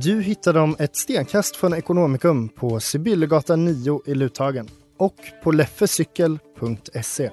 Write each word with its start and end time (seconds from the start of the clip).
Du 0.00 0.22
hittar 0.22 0.52
dem 0.52 0.76
ett 0.78 0.96
stenkast 0.96 1.56
från 1.56 1.74
Ekonomikum 1.74 2.48
på 2.48 2.80
Sibyllegatan 2.80 3.64
9 3.64 4.02
i 4.06 4.14
Luthagen 4.14 4.68
och 4.96 5.16
på 5.42 5.52
leffecykel.se. 5.52 7.30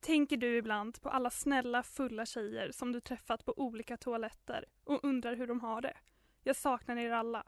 Tänker 0.00 0.36
du 0.36 0.56
ibland 0.56 1.02
på 1.02 1.08
alla 1.08 1.30
snälla 1.30 1.82
fulla 1.82 2.26
tjejer 2.26 2.70
som 2.72 2.92
du 2.92 3.00
träffat 3.00 3.44
på 3.44 3.54
olika 3.56 3.96
toaletter 3.96 4.64
och 4.84 5.04
undrar 5.04 5.36
hur 5.36 5.46
de 5.46 5.60
har 5.60 5.80
det? 5.80 5.96
Jag 6.42 6.56
saknar 6.56 6.96
er 6.96 7.10
alla. 7.10 7.46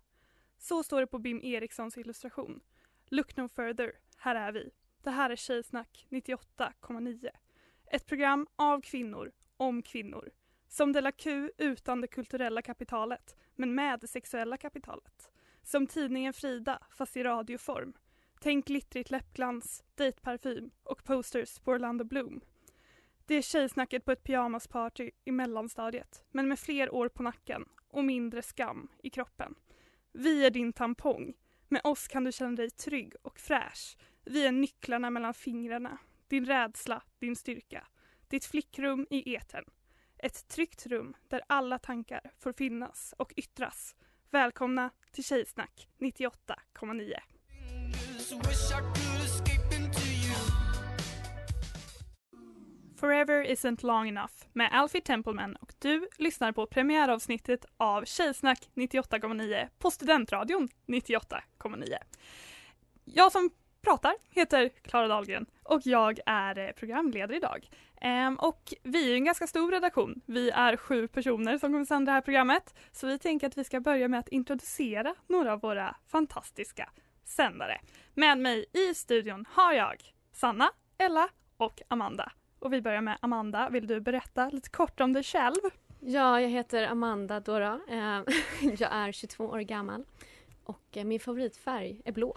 Så 0.59 0.83
står 0.83 1.01
det 1.01 1.07
på 1.07 1.19
Bim 1.19 1.41
Erikssons 1.43 1.99
illustration. 1.99 2.61
Look 3.09 3.37
no 3.37 3.49
further, 3.49 3.93
här 4.19 4.35
är 4.35 4.53
vi. 4.53 4.71
Det 5.03 5.11
här 5.11 5.31
är 5.31 5.37
Tjejsnack 5.37 6.07
98,9. 6.11 7.31
Ett 7.87 8.07
program 8.07 8.47
av 8.57 8.81
kvinnor, 8.81 9.33
om 9.57 9.83
kvinnor. 9.83 10.31
Som 10.69 10.93
Della 10.93 11.13
Q 11.13 11.51
utan 11.59 12.01
det 12.01 12.07
kulturella 12.07 12.63
kapitalet, 12.63 13.37
men 13.55 13.75
med 13.75 14.01
det 14.01 14.07
sexuella 14.07 14.57
kapitalet. 14.57 15.31
Som 15.63 15.87
tidningen 15.87 16.33
Frida, 16.33 16.79
fast 16.91 17.17
i 17.17 17.23
radioform. 17.23 17.93
Tänk 18.41 18.67
glittrigt 18.67 19.11
läppglans, 19.11 19.85
dejtparfym 19.95 20.71
och 20.83 21.05
posters 21.05 21.59
på 21.59 21.71
Orlando 21.71 22.05
Bloom. 22.05 22.41
Det 23.27 23.35
är 23.35 23.43
tjejsnacket 23.43 24.05
på 24.05 24.13
ett 24.13 24.23
pyjamasparty 24.23 25.11
i 25.25 25.33
mellanstadiet, 25.33 26.25
men 26.31 26.49
med 26.49 26.59
fler 26.59 26.95
år 26.95 27.09
på 27.09 27.23
nacken 27.23 27.69
och 27.89 28.05
mindre 28.05 28.43
skam 28.43 28.89
i 29.03 29.11
kroppen. 29.11 29.55
Vi 30.13 30.47
är 30.47 30.51
din 30.51 30.73
tampong. 30.73 31.35
Med 31.69 31.81
oss 31.85 32.09
kan 32.09 32.25
du 32.25 32.33
känna 32.33 32.57
dig 32.57 32.71
trygg 32.71 33.15
och 33.23 33.39
fräsch. 33.39 33.97
Vi 34.25 34.47
är 34.47 34.53
nycklarna 34.53 35.11
mellan 35.11 35.35
fingrarna. 35.35 35.99
Din 36.29 36.45
rädsla, 36.47 37.03
din 37.19 37.37
styrka. 37.37 37.87
Ditt 38.29 38.45
flickrum 38.45 39.07
i 39.11 39.35
etern. 39.35 39.65
Ett 40.19 40.49
tryggt 40.49 40.87
rum 40.87 41.17
där 41.29 41.43
alla 41.47 41.79
tankar 41.79 42.21
får 42.39 42.53
finnas 42.53 43.15
och 43.19 43.33
yttras. 43.37 43.95
Välkomna 44.31 44.91
till 45.13 45.25
Tjejsnack 45.25 45.89
98,9. 45.99 47.17
Forever 52.97 53.45
isn't 53.45 53.85
long 53.85 54.09
enough 54.09 54.33
med 54.53 54.73
Alfie 54.73 55.01
Templeman 55.01 55.57
och 55.57 55.73
du 55.79 56.09
lyssnar 56.19 56.53
på 56.53 56.67
premiäravsnittet 56.67 57.65
av 57.77 58.05
Tjejsnack 58.05 58.69
98,9 58.75 59.69
på 59.79 59.91
Studentradion 59.91 60.69
98,9. 60.87 61.97
Jag 63.05 63.33
som 63.33 63.51
pratar 63.83 64.15
heter 64.31 64.69
Klara 64.83 65.09
Dahlgren 65.09 65.47
och 65.63 65.81
jag 65.85 66.21
är 66.27 66.59
eh, 66.59 66.73
programledare 66.73 67.37
idag. 67.37 67.69
Ehm, 68.01 68.37
och 68.37 68.75
vi 68.83 69.13
är 69.13 69.15
en 69.15 69.25
ganska 69.25 69.47
stor 69.47 69.73
redaktion. 69.73 70.21
Vi 70.27 70.51
är 70.51 70.77
sju 70.77 71.09
personer 71.09 71.59
som 71.59 71.73
kommer 71.73 71.85
sända 71.85 72.13
det 72.13 72.15
här 72.15 72.21
programmet. 72.21 72.75
Så 72.93 73.07
vi 73.07 73.19
tänker 73.19 73.47
att 73.47 73.59
vi 73.59 73.65
ska 73.65 73.81
börja 73.81 74.09
med 74.09 74.21
att 74.21 74.29
introducera 74.29 75.15
några 75.27 75.53
av 75.53 75.61
våra 75.61 75.97
fantastiska 76.07 76.91
sändare. 77.25 77.81
Med 78.15 78.39
mig 78.39 78.67
i 78.73 78.95
studion 78.95 79.47
har 79.51 79.73
jag 79.73 80.15
Sanna, 80.33 80.71
Ella 80.99 81.29
och 81.57 81.83
Amanda. 81.89 82.33
Och 82.67 82.73
vi 82.73 82.83
börjar 82.83 83.01
med 83.01 83.19
Amanda. 83.21 83.69
Vill 83.69 83.87
du 83.87 84.01
berätta 84.01 84.49
lite 84.51 84.71
kort 84.71 85.01
om 85.01 85.13
dig 85.13 85.23
själv? 85.23 85.55
Ja, 86.01 86.41
jag 86.41 86.49
heter 86.49 86.87
Amanda 86.87 87.41
då. 87.41 87.57
Eh, 87.57 88.21
Jag 88.79 88.93
är 88.93 89.13
22 89.13 89.45
år 89.45 89.59
gammal 89.61 90.05
och 90.65 90.97
eh, 90.97 91.05
min 91.05 91.21
favoritfärg 91.21 92.01
är 92.05 92.13
blå. 92.13 92.37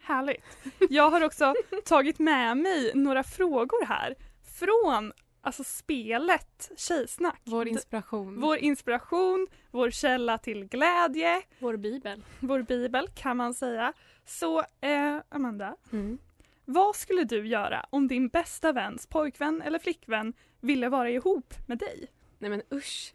Härligt. 0.00 0.44
Jag 0.90 1.10
har 1.10 1.24
också 1.24 1.54
tagit 1.84 2.18
med 2.18 2.56
mig 2.56 2.92
några 2.94 3.22
frågor 3.24 3.86
här 3.86 4.14
från 4.58 5.12
alltså 5.40 5.64
spelet 5.64 6.70
Tjejsnack. 6.76 7.40
Vår 7.44 7.68
inspiration. 7.68 8.40
Vår 8.40 8.56
inspiration, 8.56 9.46
vår 9.70 9.90
källa 9.90 10.38
till 10.38 10.64
glädje, 10.64 11.42
Vår 11.58 11.76
bibel. 11.76 12.22
vår 12.40 12.62
bibel 12.62 13.08
kan 13.14 13.36
man 13.36 13.54
säga. 13.54 13.92
Så 14.26 14.58
eh, 14.80 15.16
Amanda, 15.28 15.76
Mm. 15.92 16.18
Vad 16.66 16.96
skulle 16.96 17.24
du 17.24 17.46
göra 17.46 17.86
om 17.90 18.08
din 18.08 18.28
bästa 18.28 18.72
väns 18.72 19.06
pojkvän 19.06 19.62
eller 19.62 19.78
flickvän 19.78 20.32
ville 20.60 20.88
vara 20.88 21.10
ihop 21.10 21.54
med 21.66 21.78
dig? 21.78 22.10
Nej 22.38 22.50
men 22.50 22.62
usch. 22.72 23.12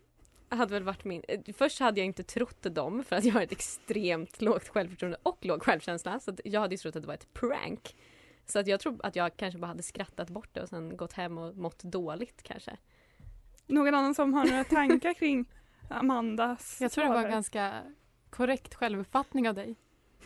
Hade 0.49 0.73
väl 0.73 0.83
varit 0.83 1.03
min... 1.05 1.23
eh, 1.27 1.39
Först 1.53 1.79
hade 1.79 1.99
jag 1.99 2.05
inte 2.05 2.23
trott 2.23 2.61
dem 2.61 3.03
för 3.03 3.15
att 3.15 3.23
jag 3.23 3.33
har 3.33 3.41
ett 3.41 3.51
extremt 3.51 4.41
lågt 4.41 4.67
självförtroende 4.67 5.17
och 5.23 5.45
låg 5.45 5.63
självkänsla. 5.63 6.19
Så 6.19 6.31
att 6.31 6.39
jag 6.45 6.61
hade 6.61 6.73
ju 6.73 6.77
trott 6.77 6.95
att 6.95 7.01
det 7.01 7.07
var 7.07 7.13
ett 7.13 7.33
prank. 7.33 7.95
Så 8.45 8.59
att 8.59 8.67
jag 8.67 8.79
tror 8.79 8.99
att 9.05 9.15
jag 9.15 9.37
kanske 9.37 9.59
bara 9.59 9.67
hade 9.67 9.83
skrattat 9.83 10.29
bort 10.29 10.49
det 10.53 10.61
och 10.61 10.69
sen 10.69 10.97
gått 10.97 11.13
hem 11.13 11.37
och 11.37 11.57
mått 11.57 11.83
dåligt 11.83 12.43
kanske. 12.43 12.77
Någon 13.67 13.95
annan 13.95 14.15
som 14.15 14.33
har 14.33 14.45
några 14.45 14.63
tankar 14.63 15.13
kring 15.13 15.45
Amandas 15.89 16.81
Jag 16.81 16.91
tror 16.91 17.03
det 17.03 17.09
var 17.09 17.23
en 17.23 17.31
ganska 17.31 17.81
korrekt 18.29 18.75
självuppfattning 18.75 19.49
av 19.49 19.55
dig. 19.55 19.75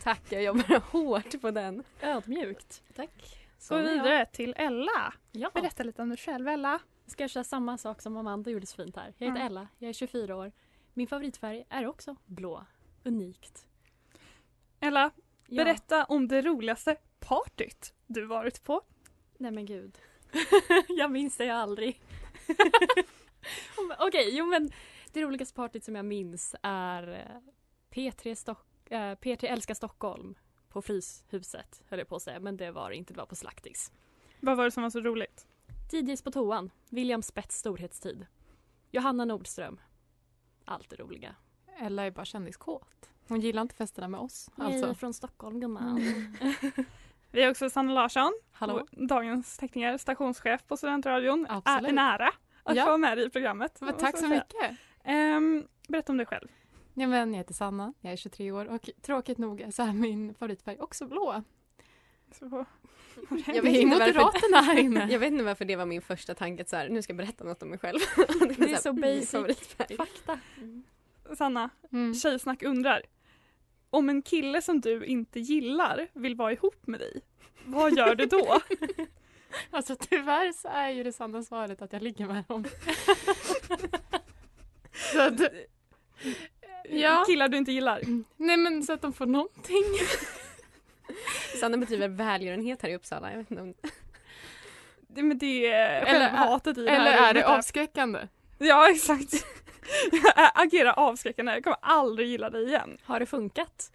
Tack, 0.02 0.22
jag 0.32 0.42
jobbar 0.42 0.80
hårt 0.92 1.40
på 1.40 1.50
den. 1.50 1.84
Ödmjukt. 2.00 2.82
Tack. 2.94 3.10
Gå 3.16 3.28
Sån 3.58 3.78
är 3.78 3.82
jag. 3.84 3.92
vidare 3.92 4.26
till 4.26 4.54
Ella. 4.56 5.14
Ja. 5.32 5.50
Berätta 5.54 5.82
lite 5.82 6.02
om 6.02 6.08
dig 6.08 6.18
själv 6.18 6.48
Ella. 6.48 6.78
Ska 7.06 7.22
jag 7.22 7.30
köra 7.30 7.44
samma 7.44 7.78
sak 7.78 8.02
som 8.02 8.16
Amanda 8.16 8.50
gjorde 8.50 8.66
så 8.66 8.76
fint 8.76 8.96
här. 8.96 9.14
Jag 9.18 9.26
heter 9.26 9.40
Mm. 9.40 9.46
Ella, 9.46 9.68
jag 9.78 9.88
är 9.88 9.92
24 9.92 10.36
år. 10.36 10.52
Min 10.94 11.06
favoritfärg 11.06 11.64
är 11.68 11.86
också 11.86 12.16
blå. 12.26 12.66
Unikt. 13.04 13.66
Ella, 14.80 15.10
Ja. 15.48 15.64
berätta 15.64 16.04
om 16.04 16.28
det 16.28 16.42
roligaste 16.42 16.96
partyt 17.20 17.94
du 18.06 18.24
varit 18.24 18.64
på. 18.64 18.80
Nej 19.38 19.50
men 19.50 19.66
gud. 19.66 19.98
jag 20.88 21.10
minns 21.10 21.36
det 21.36 21.44
jag 21.44 21.56
aldrig. 21.56 22.00
Okej, 23.98 24.36
jo 24.36 24.46
men 24.46 24.70
det 25.12 25.22
roligaste 25.22 25.54
partyt 25.54 25.84
som 25.84 25.96
jag 25.96 26.04
minns 26.04 26.54
är 26.62 27.08
eh, 27.12 27.40
P3, 27.94 28.34
Stock, 28.34 28.66
eh, 28.90 28.96
P3 28.98 29.44
Älskar 29.46 29.74
Stockholm 29.74 30.34
på 30.68 30.82
Fryshuset 30.82 31.82
höll 31.88 31.98
jag 31.98 32.08
på 32.08 32.16
att 32.16 32.22
säga 32.22 32.40
men 32.40 32.56
det 32.56 32.70
var 32.70 32.90
det 32.90 32.96
inte, 32.96 33.12
det 33.12 33.18
var 33.18 33.26
på 33.26 33.36
Slaktis. 33.36 33.92
Vad 34.40 34.56
var 34.56 34.64
det 34.64 34.70
som 34.70 34.82
var 34.82 34.90
så 34.90 35.00
roligt? 35.00 35.46
DJs 35.92 36.22
på 36.22 36.30
toan, 36.30 36.70
William 36.90 37.22
Spets 37.22 37.58
storhetstid. 37.58 38.26
Johanna 38.90 39.24
Nordström. 39.24 39.80
Allt 40.64 40.90
det 40.90 40.96
roliga. 40.96 41.34
Ella 41.80 42.02
är 42.06 42.10
bara 42.10 42.24
kändiskåt. 42.24 43.10
Hon 43.28 43.40
gillar 43.40 43.62
inte 43.62 43.74
festerna 43.74 44.08
med 44.08 44.20
oss. 44.20 44.50
Alltså. 44.56 44.78
Alltså. 44.78 44.94
från 44.94 45.14
Stockholm 45.14 45.60
gumman. 45.60 46.00
Vi 47.30 47.42
har 47.42 47.50
också 47.50 47.70
Sanna 47.70 47.92
Larsson, 47.92 48.32
Hallå? 48.52 48.86
dagens 48.90 49.56
teckningar, 49.58 49.98
stationschef 49.98 50.64
på 50.66 50.76
Studentradion. 50.76 51.46
Absolut. 51.48 51.90
En 51.90 51.98
ära 51.98 52.30
att 52.62 52.76
Ja. 52.76 52.82
få 52.82 52.86
vara 52.88 52.98
med 52.98 53.18
i 53.18 53.30
programmet. 53.30 53.80
Men 53.80 53.94
tack 53.96 54.18
så 54.18 54.28
mycket. 54.28 54.78
Ehm, 55.04 55.68
berätta 55.88 56.12
om 56.12 56.16
dig 56.16 56.26
själv. 56.26 56.48
Ja, 56.98 57.06
men 57.06 57.32
jag 57.32 57.38
heter 57.38 57.54
Sanna, 57.54 57.92
jag 58.00 58.12
är 58.12 58.16
23 58.16 58.52
år 58.52 58.64
och 58.66 58.90
tråkigt 59.02 59.38
nog 59.38 59.66
så 59.70 59.82
är 59.82 59.92
min 59.92 60.34
favoritfärg 60.34 60.76
också 60.80 61.06
blå. 61.06 61.42
Så, 62.32 62.44
Jag 63.46 63.62
vet 63.62 63.64
är 63.76 63.80
inte 63.80 63.98
varför- 63.98 64.62
här 64.62 64.78
inne. 64.78 65.08
Jag 65.12 65.18
vet 65.18 65.32
inte 65.32 65.44
varför 65.44 65.64
det 65.64 65.76
var 65.76 65.86
min 65.86 66.02
första 66.02 66.34
tanke 66.34 66.64
så 66.64 66.76
här, 66.76 66.88
nu 66.88 67.02
ska 67.02 67.10
jag 67.10 67.16
berätta 67.16 67.44
något 67.44 67.62
om 67.62 67.68
mig 67.70 67.78
själv. 67.78 67.98
Det 68.58 68.70
är 68.72 68.76
så 68.76 68.92
min 68.92 69.02
basic. 69.20 69.68
Fakta. 69.96 70.38
Sanna, 71.38 71.70
Mm. 71.92 72.14
Tjejsnack 72.14 72.62
undrar. 72.62 73.02
Om 73.90 74.08
en 74.08 74.22
kille 74.22 74.62
som 74.62 74.80
du 74.80 75.04
inte 75.04 75.40
gillar 75.40 76.08
vill 76.12 76.34
vara 76.36 76.52
ihop 76.52 76.86
med 76.86 77.00
dig, 77.00 77.20
vad 77.64 77.96
gör 77.96 78.14
du 78.14 78.26
då? 78.26 78.60
Alltså 79.70 79.96
tyvärr 79.96 80.52
så 80.52 80.68
är 80.68 80.90
ju 80.90 81.02
det 81.02 81.12
sanna 81.12 81.42
svaret 81.42 81.82
att 81.82 81.92
jag 81.92 82.02
ligger 82.02 82.26
med 82.26 82.44
dem. 82.48 82.64
så 85.12 85.20
att, 85.20 85.40
ja, 86.90 87.24
Killar 87.26 87.48
du 87.48 87.56
inte 87.56 87.72
gillar? 87.72 88.00
nej 88.36 88.56
men 88.56 88.82
så 88.82 88.92
att 88.92 89.02
de 89.02 89.12
får 89.12 89.26
någonting. 89.26 89.84
Sanna 91.60 91.76
betyder 91.76 92.08
välgörenhet 92.08 92.82
här 92.82 92.88
i 92.88 92.94
Uppsala. 92.96 93.30
Jag 93.30 93.38
vet 93.38 93.50
inte 93.50 93.62
om... 93.62 93.74
Det, 95.00 95.22
men 95.22 95.38
det 95.38 95.66
är 95.66 96.02
Eller- 96.02 96.20
självhatet 96.28 96.78
i 96.78 96.82
det 96.84 96.90
Eller 96.90 97.10
här 97.10 97.30
är 97.30 97.34
det 97.34 97.46
avskräckande? 97.46 98.28
Ja 98.58 98.90
exakt. 98.90 99.32
Jag 100.12 100.50
agerar 100.54 100.92
avskräckande, 100.92 101.52
jag 101.52 101.64
kommer 101.64 101.78
aldrig 101.82 102.28
gilla 102.28 102.50
dig 102.50 102.66
igen. 102.66 102.98
Har 103.04 103.20
det 103.20 103.26
funkat? 103.26 103.92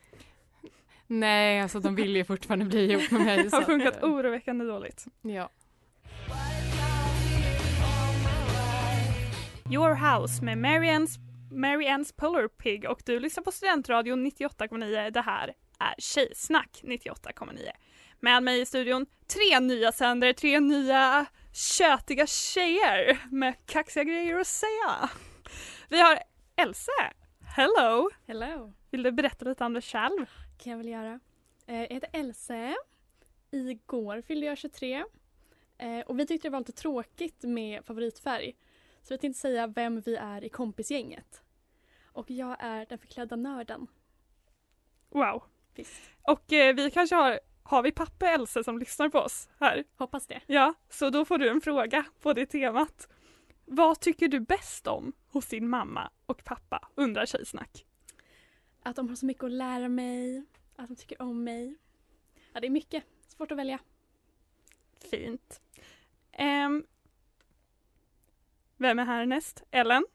Nej, 1.08 1.62
alltså 1.62 1.80
de 1.80 1.96
vill 1.96 2.16
ju 2.16 2.24
fortfarande 2.26 2.66
bli 2.66 2.92
ihop 2.92 3.12
med 3.12 3.22
mig. 3.22 3.38
Det 3.44 3.52
har 3.54 3.62
funkat 3.62 4.04
oroväckande 4.04 4.66
dåligt. 4.66 5.06
Ja. 5.22 5.50
Your 9.72 9.94
House 9.94 10.44
med 10.44 10.58
Marianne's, 11.52 11.80
Marianne's 11.80 12.14
Polar 12.16 12.48
Pig 12.48 12.90
och 12.90 13.02
du 13.06 13.20
lyssnar 13.20 13.44
på 13.44 13.52
Studentradion 13.52 14.26
98,9. 14.28 15.10
Det 15.12 15.22
här 15.22 15.54
är 15.80 15.96
Tjejsnack 15.98 16.80
98,9. 16.84 17.70
Med 18.20 18.44
mig 18.44 18.62
i 18.62 18.66
studion 18.66 19.06
tre 19.28 19.60
nya 19.60 19.92
sändare, 19.92 20.34
tre 20.34 20.60
nya 20.60 21.26
tjötiga 21.54 22.28
tjejer 22.28 23.20
med 23.32 23.66
kaxiga 23.66 24.04
grejer 24.04 24.40
att 24.40 24.48
säga. 24.48 25.10
Vi 25.90 26.02
har 26.02 26.20
Else. 26.56 26.92
Hello! 27.56 28.10
Hello, 28.28 28.74
Vill 28.92 29.04
du 29.04 29.12
berätta 29.12 29.46
lite 29.46 29.64
om 29.66 29.74
dig 29.74 29.82
själv? 29.82 30.26
kan 30.58 30.72
jag 30.72 30.78
väl 30.78 30.90
göra. 30.90 31.20
Eh, 31.68 31.82
Jag 31.82 31.90
heter 31.90 32.10
Else. 32.14 32.76
Igår 33.52 34.22
fyllde 34.22 34.46
jag 34.46 34.58
23. 34.58 35.04
Eh, 35.78 36.00
Och 36.06 36.20
vi 36.20 36.26
tyckte 36.28 36.48
det 36.48 36.52
var 36.52 36.60
lite 36.60 36.72
tråkigt 36.72 37.44
med 37.44 37.86
favoritfärg. 37.86 38.56
Så 39.02 39.14
vi 39.14 39.18
tänkte 39.18 39.40
säga 39.40 39.68
vem 39.68 40.02
vi 40.02 40.16
är 40.16 40.44
i 40.44 40.50
kompisgänget. 40.50 41.44
Och 42.06 42.32
jag 42.32 42.58
är 42.60 42.86
den 42.86 42.98
förklädda 42.98 43.36
nörden. 43.36 43.88
Wow. 45.10 45.44
Visst. 45.76 46.02
Och 46.22 46.54
eh, 46.54 46.76
vi 46.76 46.92
kanske 46.92 47.16
har, 47.16 47.40
har 47.64 47.84
vi 47.84 47.92
pappa 47.92 48.30
Else 48.30 48.64
som 48.64 48.80
lyssnar 48.80 49.10
på 49.10 49.20
oss 49.20 49.50
här? 49.60 49.84
Hoppas 49.96 50.28
det. 50.28 50.42
Ja, 50.48 50.74
så 50.90 51.10
då 51.10 51.26
får 51.26 51.38
du 51.38 51.50
en 51.50 51.62
fråga 51.62 52.06
på 52.22 52.34
det 52.34 52.46
temat. 52.46 53.08
Vad 53.66 54.00
tycker 54.00 54.28
du 54.28 54.40
bäst 54.40 54.88
om 54.88 55.14
hos 55.28 55.48
din 55.48 55.70
mamma 55.70 56.10
och 56.26 56.44
pappa? 56.44 56.88
Undrar 56.96 57.26
Tjejsnack. 57.26 57.86
Att 58.84 58.96
de 58.96 59.10
har 59.10 59.16
så 59.16 59.26
mycket 59.26 59.44
att 59.44 59.52
lära 59.52 59.90
mig. 59.90 60.46
Att 60.76 60.88
de 60.88 60.96
tycker 60.96 61.22
om 61.22 61.44
mig. 61.44 61.76
Ja, 62.54 62.60
det 62.60 62.68
är 62.68 62.72
mycket. 62.72 63.04
Svårt 63.28 63.52
att 63.52 63.58
välja. 63.58 63.80
Fint. 65.12 65.62
Ehm, 66.32 66.86
vem 68.82 69.00
är 69.00 69.06
härnäst? 69.06 69.64
Ellen? 69.72 70.06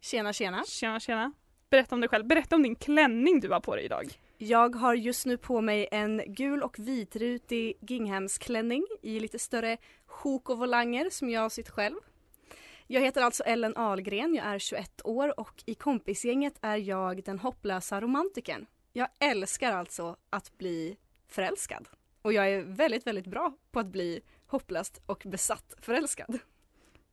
Tjena 0.00 0.32
tjena. 0.32 0.64
Tjena 0.64 1.00
tjena. 1.00 1.32
Berätta 1.70 1.94
om 1.94 2.00
dig 2.00 2.08
själv. 2.08 2.26
Berätta 2.26 2.56
om 2.56 2.62
din 2.62 2.76
klänning 2.76 3.40
du 3.40 3.48
har 3.48 3.60
på 3.60 3.76
dig 3.76 3.84
idag. 3.84 4.12
Jag 4.38 4.76
har 4.76 4.94
just 4.94 5.26
nu 5.26 5.36
på 5.36 5.60
mig 5.60 5.88
en 5.90 6.22
gul 6.26 6.62
och 6.62 6.78
vitrutig 6.78 7.78
ginghemsklänning 7.80 8.86
i 9.02 9.20
lite 9.20 9.38
större 9.38 9.76
sjok 10.06 10.50
och 10.50 10.58
volanger 10.58 11.10
som 11.10 11.30
jag 11.30 11.40
har 11.40 11.48
sytt 11.48 11.70
själv. 11.70 11.96
Jag 12.86 13.00
heter 13.00 13.22
alltså 13.22 13.42
Ellen 13.42 13.76
Ahlgren, 13.76 14.34
jag 14.34 14.46
är 14.46 14.58
21 14.58 15.00
år 15.04 15.40
och 15.40 15.62
i 15.66 15.74
kompisgänget 15.74 16.54
är 16.60 16.76
jag 16.76 17.24
den 17.24 17.38
hopplösa 17.38 18.00
romantikern. 18.00 18.66
Jag 18.92 19.08
älskar 19.20 19.72
alltså 19.72 20.16
att 20.30 20.58
bli 20.58 20.96
förälskad. 21.28 21.88
Och 22.22 22.32
jag 22.32 22.50
är 22.50 22.62
väldigt, 22.62 23.06
väldigt 23.06 23.26
bra 23.26 23.52
på 23.70 23.80
att 23.80 23.86
bli 23.86 24.20
hopplöst 24.46 25.00
och 25.06 25.22
besatt 25.26 25.74
förälskad. 25.80 26.38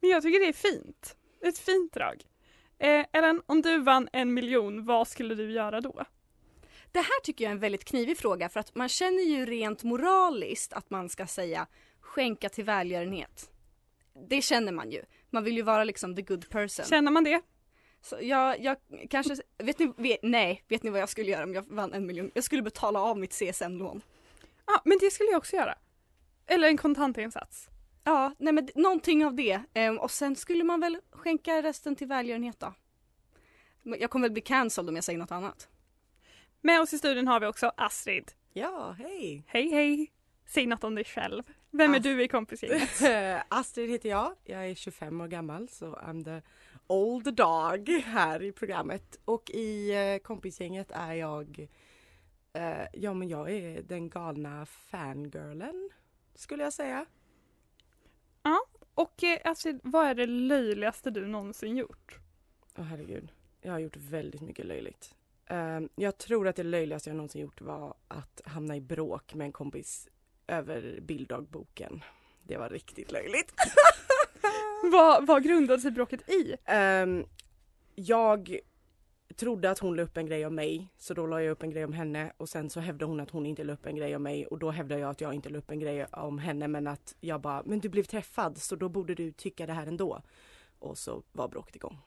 Men 0.03 0.09
jag 0.09 0.23
tycker 0.23 0.39
det 0.39 0.47
är 0.47 0.53
fint. 0.53 1.15
Ett 1.41 1.57
fint 1.57 1.93
drag. 1.93 2.23
Eh, 2.79 3.05
Ellen, 3.13 3.41
om 3.45 3.61
du 3.61 3.81
vann 3.81 4.09
en 4.13 4.33
miljon, 4.33 4.85
vad 4.85 5.07
skulle 5.07 5.35
du 5.35 5.51
göra 5.51 5.81
då? 5.81 6.03
Det 6.91 6.99
här 6.99 7.21
tycker 7.23 7.43
jag 7.45 7.49
är 7.49 7.53
en 7.53 7.59
väldigt 7.59 7.85
knivig 7.85 8.17
fråga 8.17 8.49
för 8.49 8.59
att 8.59 8.75
man 8.75 8.89
känner 8.89 9.23
ju 9.23 9.45
rent 9.45 9.83
moraliskt 9.83 10.73
att 10.73 10.89
man 10.89 11.09
ska 11.09 11.27
säga 11.27 11.67
skänka 11.99 12.49
till 12.49 12.63
välgörenhet. 12.63 13.51
Det 14.29 14.41
känner 14.41 14.71
man 14.71 14.91
ju. 14.91 15.03
Man 15.29 15.43
vill 15.43 15.55
ju 15.55 15.61
vara 15.61 15.83
liksom 15.83 16.15
the 16.15 16.21
good 16.21 16.49
person. 16.49 16.85
Känner 16.85 17.11
man 17.11 17.23
det? 17.23 17.41
Så 18.01 18.17
jag, 18.21 18.61
jag 18.61 18.77
kanske, 19.09 19.35
vet 19.57 19.79
ni, 19.79 19.93
vet, 19.97 20.19
nej, 20.23 20.63
vet 20.67 20.83
ni 20.83 20.89
vad 20.89 21.01
jag 21.01 21.09
skulle 21.09 21.31
göra 21.31 21.43
om 21.43 21.53
jag 21.53 21.65
vann 21.67 21.93
en 21.93 22.05
miljon? 22.05 22.31
Jag 22.33 22.43
skulle 22.43 22.61
betala 22.61 22.99
av 22.99 23.19
mitt 23.19 23.33
CSN-lån. 23.33 24.01
Ja, 24.65 24.81
men 24.85 24.97
det 25.01 25.11
skulle 25.11 25.29
jag 25.29 25.37
också 25.37 25.55
göra. 25.55 25.75
Eller 26.47 26.67
en 26.67 26.77
kontantinsats. 26.77 27.69
Ja, 28.03 28.35
nej 28.39 28.53
men 28.53 28.69
någonting 28.75 29.25
av 29.25 29.35
det. 29.35 29.61
Ehm, 29.73 29.99
och 29.99 30.11
sen 30.11 30.35
skulle 30.35 30.63
man 30.63 30.79
väl 30.79 30.97
skänka 31.11 31.61
resten 31.63 31.95
till 31.95 32.07
välgörenhet 32.07 32.59
då. 32.59 32.73
Jag 33.83 34.09
kommer 34.09 34.25
väl 34.27 34.33
bli 34.33 34.41
cancelled 34.41 34.89
om 34.89 34.95
jag 34.95 35.03
säger 35.03 35.19
något 35.19 35.31
annat. 35.31 35.69
Med 36.61 36.81
oss 36.81 36.93
i 36.93 36.97
studion 36.97 37.27
har 37.27 37.39
vi 37.39 37.45
också 37.45 37.71
Astrid. 37.77 38.31
Ja, 38.53 38.95
hej! 38.99 39.43
Hej 39.47 39.69
hej! 39.69 40.11
Säg 40.45 40.65
något 40.65 40.83
om 40.83 40.95
dig 40.95 41.03
själv. 41.05 41.43
Vem 41.71 41.91
är 41.93 41.97
Ast- 41.97 42.03
du 42.03 42.23
i 42.23 42.27
kompisgänget? 42.27 43.01
Astrid 43.47 43.89
heter 43.89 44.09
jag. 44.09 44.35
Jag 44.43 44.69
är 44.69 44.75
25 44.75 45.21
år 45.21 45.27
gammal 45.27 45.69
så 45.69 45.95
I'm 45.95 46.23
the 46.23 46.47
old 46.87 47.35
dog 47.35 47.89
här 47.89 48.43
i 48.43 48.51
programmet. 48.51 49.19
Och 49.25 49.49
i 49.49 49.91
eh, 49.91 50.17
kompisgänget 50.23 50.91
är 50.91 51.13
jag 51.13 51.67
eh, 52.53 52.85
Ja 52.93 53.13
men 53.13 53.29
jag 53.29 53.51
är 53.51 53.81
den 53.81 54.09
galna 54.09 54.65
fangirlen 54.65 55.89
skulle 56.35 56.63
jag 56.63 56.73
säga. 56.73 57.05
Och 58.95 59.23
eh, 59.23 59.39
Astrid, 59.43 59.79
vad 59.83 60.07
är 60.07 60.15
det 60.15 60.25
löjligaste 60.25 61.11
du 61.11 61.27
någonsin 61.27 61.77
gjort? 61.77 62.19
Åh 62.77 62.83
herregud. 62.83 63.31
Jag 63.61 63.71
har 63.71 63.79
gjort 63.79 63.97
väldigt 63.97 64.41
mycket 64.41 64.65
löjligt. 64.65 65.15
Eh, 65.45 65.79
jag 65.95 66.17
tror 66.17 66.47
att 66.47 66.55
det 66.55 66.63
löjligaste 66.63 67.09
jag 67.09 67.17
någonsin 67.17 67.41
gjort 67.41 67.61
var 67.61 67.93
att 68.07 68.41
hamna 68.45 68.75
i 68.75 68.81
bråk 68.81 69.33
med 69.33 69.45
en 69.45 69.51
kompis 69.51 70.09
över 70.47 70.99
bilddagboken. 71.01 72.03
Det 72.43 72.57
var 72.57 72.69
riktigt 72.69 73.11
löjligt. 73.11 73.53
Vad, 74.91 75.27
vad 75.27 75.43
grundade 75.43 75.81
sig 75.81 75.91
bråket 75.91 76.29
i? 76.29 76.55
Ehm, 76.65 77.25
jag 77.95 78.59
trodde 79.33 79.71
att 79.71 79.79
hon 79.79 79.95
la 79.95 80.03
upp 80.03 80.17
en 80.17 80.25
grej 80.25 80.45
om 80.45 80.55
mig 80.55 80.87
så 80.97 81.13
då 81.13 81.27
la 81.27 81.41
jag 81.41 81.51
upp 81.51 81.63
en 81.63 81.69
grej 81.69 81.85
om 81.85 81.93
henne 81.93 82.33
och 82.37 82.49
sen 82.49 82.69
så 82.69 82.79
hävdade 82.79 83.11
hon 83.11 83.19
att 83.19 83.29
hon 83.29 83.45
inte 83.45 83.63
la 83.63 83.73
upp 83.73 83.85
en 83.85 83.95
grej 83.95 84.15
om 84.15 84.23
mig 84.23 84.47
och 84.47 84.59
då 84.59 84.71
hävdade 84.71 85.01
jag 85.01 85.09
att 85.09 85.21
jag 85.21 85.33
inte 85.33 85.49
la 85.49 85.57
upp 85.57 85.71
en 85.71 85.79
grej 85.79 86.05
om 86.05 86.37
henne 86.37 86.67
men 86.67 86.87
att 86.87 87.15
jag 87.19 87.41
bara 87.41 87.63
men 87.65 87.79
du 87.79 87.89
blev 87.89 88.03
träffad 88.03 88.57
så 88.57 88.75
då 88.75 88.89
borde 88.89 89.15
du 89.15 89.31
tycka 89.31 89.65
det 89.65 89.73
här 89.73 89.87
ändå. 89.87 90.21
Och 90.79 90.97
så 90.97 91.23
var 91.31 91.47
bråket 91.47 91.75
igång. 91.75 91.97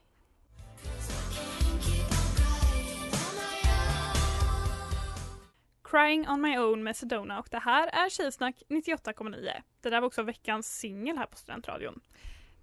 Crying 5.85 6.29
on 6.29 6.41
my 6.41 6.59
own 6.59 6.83
med 6.83 6.97
Sedona 6.97 7.39
och 7.39 7.49
det 7.51 7.59
här 7.59 7.89
är 7.89 8.09
Tjejsnack 8.09 8.63
98,9. 8.69 9.63
Det 9.81 9.91
där 9.91 10.01
var 10.01 10.07
också 10.07 10.23
veckans 10.23 10.79
singel 10.79 11.17
här 11.19 11.27
på 11.27 11.37
Studentradion. 11.37 12.01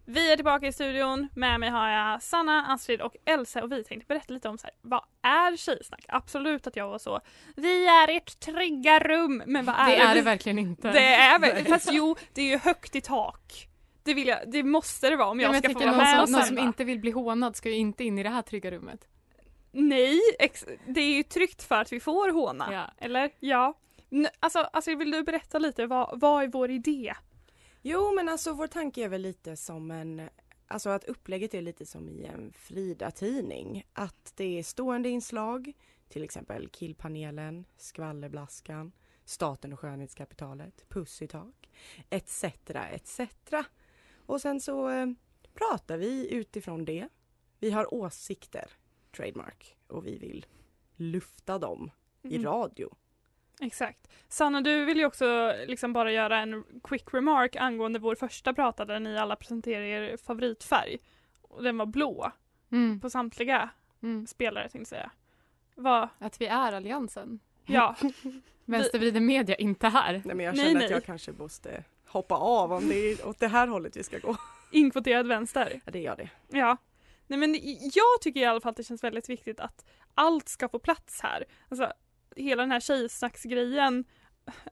Vi 0.05 0.31
är 0.31 0.35
tillbaka 0.35 0.67
i 0.67 0.73
studion. 0.73 1.27
Med 1.35 1.59
mig 1.59 1.69
har 1.69 1.89
jag 1.89 2.21
Sanna, 2.21 2.65
Astrid 2.67 3.01
och 3.01 3.15
Elsa 3.25 3.63
och 3.63 3.71
vi 3.71 3.83
tänkte 3.83 4.05
berätta 4.07 4.33
lite 4.33 4.49
om 4.49 4.57
så 4.57 4.67
här, 4.67 4.75
vad 4.81 5.03
är 5.21 5.57
Tjejsnack? 5.57 6.05
Absolut 6.07 6.67
att 6.67 6.75
jag 6.75 6.89
var 6.89 6.97
så. 6.99 7.19
Vi 7.55 7.87
är 7.87 8.07
ert 8.17 8.39
trygga 8.39 8.99
rum. 8.99 9.43
Men 9.45 9.65
vad 9.65 9.75
är 9.75 9.85
Det 9.85 9.91
det? 9.91 10.01
är 10.01 10.15
det 10.15 10.21
verkligen 10.21 10.59
inte. 10.59 10.91
Det 10.91 11.13
är 11.13 11.39
väl, 11.39 11.65
fast 11.65 11.89
jo, 11.91 12.15
det 12.33 12.41
är 12.41 12.45
ju 12.49 12.57
högt 12.57 12.95
i 12.95 13.01
tak. 13.01 13.67
Det, 14.03 14.13
vill 14.13 14.27
jag, 14.27 14.37
det 14.47 14.63
måste 14.63 15.09
det 15.09 15.15
vara 15.15 15.29
om 15.29 15.39
Ja, 15.39 15.43
jag 15.43 15.51
men 15.51 15.61
ska 15.61 15.67
jag 15.71 15.73
få 15.73 15.79
vara 15.79 15.91
någon 15.91 15.97
med 16.05 16.21
och 16.21 16.29
som, 16.29 16.37
någon 16.39 16.45
som 16.47 16.57
inte 16.57 16.83
vill 16.83 16.99
bli 16.99 17.11
hånad 17.11 17.55
ska 17.55 17.69
ju 17.69 17.75
inte 17.75 18.03
in 18.03 18.19
i 18.19 18.23
det 18.23 18.29
här 18.29 18.41
trygga 18.41 18.71
rummet. 18.71 19.07
Nej, 19.71 20.19
ex- 20.39 20.65
det 20.87 21.01
är 21.01 21.13
ju 21.15 21.23
tryggt 21.23 21.63
för 21.63 21.75
att 21.75 21.91
vi 21.91 21.99
får 21.99 22.31
håna. 22.31 22.67
Ja. 22.71 23.05
Eller? 23.05 23.29
Ja. 23.39 23.73
Alltså, 24.39 24.59
alltså 24.59 24.95
vill 24.95 25.11
du 25.11 25.23
berätta 25.23 25.59
lite, 25.59 25.87
vad, 25.87 26.19
vad 26.19 26.43
är 26.43 26.47
vår 26.47 26.71
idé? 26.71 27.13
Jo 27.85 28.11
men 28.15 28.29
alltså 28.29 28.53
vår 28.53 28.67
tanke 28.67 29.03
är 29.03 29.09
väl 29.09 29.21
lite 29.21 29.55
som 29.57 29.91
en 29.91 30.29
Alltså 30.67 30.89
att 30.89 31.03
upplägget 31.03 31.53
är 31.53 31.61
lite 31.61 31.85
som 31.85 32.09
i 32.09 32.23
en 32.25 32.53
Frida-tidning. 32.53 33.83
Att 33.93 34.33
det 34.35 34.59
är 34.59 34.63
stående 34.63 35.09
inslag, 35.09 35.73
till 36.09 36.23
exempel 36.23 36.69
Killpanelen, 36.69 37.65
Skvallerblaskan, 37.77 38.91
Staten 39.25 39.73
och 39.73 39.79
skönhetskapitalet, 39.79 40.85
Puss 40.89 41.21
i 41.21 41.27
tak, 41.27 41.69
etc. 42.09 42.43
etc. 42.91 43.19
Och 44.25 44.41
sen 44.41 44.59
så 44.61 44.89
eh, 44.89 45.07
pratar 45.53 45.97
vi 45.97 46.33
utifrån 46.33 46.85
det. 46.85 47.07
Vi 47.59 47.71
har 47.71 47.93
åsikter, 47.93 48.71
trademark, 49.15 49.77
och 49.87 50.07
vi 50.07 50.17
vill 50.17 50.45
lufta 50.95 51.59
dem 51.59 51.91
i 52.21 52.35
Mm. 52.35 52.45
radio. 52.45 52.95
Exakt. 53.65 54.07
Sanna, 54.29 54.61
du 54.61 54.85
vill 54.85 54.97
ju 54.97 55.05
också 55.05 55.53
liksom 55.67 55.93
bara 55.93 56.11
göra 56.11 56.37
en 56.39 56.63
quick 56.83 57.13
remark 57.13 57.55
angående 57.55 57.99
vår 57.99 58.15
första 58.15 58.53
pratare 58.53 58.87
där 58.87 58.99
ni 58.99 59.17
alla 59.17 59.35
presenterar 59.35 59.81
er 59.83 60.17
favoritfärg. 60.17 60.97
Och 61.41 61.63
den 61.63 61.77
var 61.77 61.85
blå 61.85 62.31
Mm. 62.71 62.99
på 62.99 63.09
samtliga 63.09 63.69
Mm. 64.03 64.27
spelare 64.27 64.63
tänkte 64.63 64.77
jag 64.79 64.87
säga. 64.87 65.11
Vad, 65.75 66.09
Att 66.19 66.41
vi 66.41 66.45
är 66.45 66.71
alliansen. 66.73 67.39
ja. 67.65 67.95
Vänstervriden 68.65 69.25
media 69.25 69.55
inte 69.55 69.87
här. 69.87 70.21
Nej 70.25 70.35
men 70.35 70.45
jag 70.45 70.55
Nej, 70.55 70.65
känner 70.65 70.75
nej. 70.79 70.85
att 70.85 70.91
jag 70.91 71.03
kanske 71.05 71.31
måste 71.31 71.83
hoppa 72.07 72.35
av 72.35 72.73
om 72.73 72.87
det 72.89 72.95
är 72.95 73.27
åt 73.27 73.39
det 73.39 73.47
här 73.47 73.67
hållet 73.67 73.97
vi 73.97 74.03
ska 74.03 74.17
gå. 74.19 74.35
Inkvoterad 74.71 75.27
vänster. 75.27 75.81
Ja, 75.85 75.91
det 75.91 75.99
gör 75.99 76.15
det. 76.15 76.29
Ja. 76.57 76.77
Nej 77.27 77.39
men 77.39 77.53
jag 77.93 78.21
tycker 78.21 78.39
i 78.39 78.45
alla 78.45 78.61
fall 78.61 78.69
att 78.69 78.77
det 78.77 78.83
känns 78.83 79.03
väldigt 79.03 79.29
viktigt 79.29 79.59
att 79.59 79.85
allt 80.13 80.49
ska 80.49 80.69
få 80.69 80.79
plats 80.79 81.21
här. 81.21 81.45
Alltså 81.69 81.93
hela 82.35 82.63
den 82.63 82.71
här 82.71 82.79
tjejsnacksgrejen, 82.79 84.05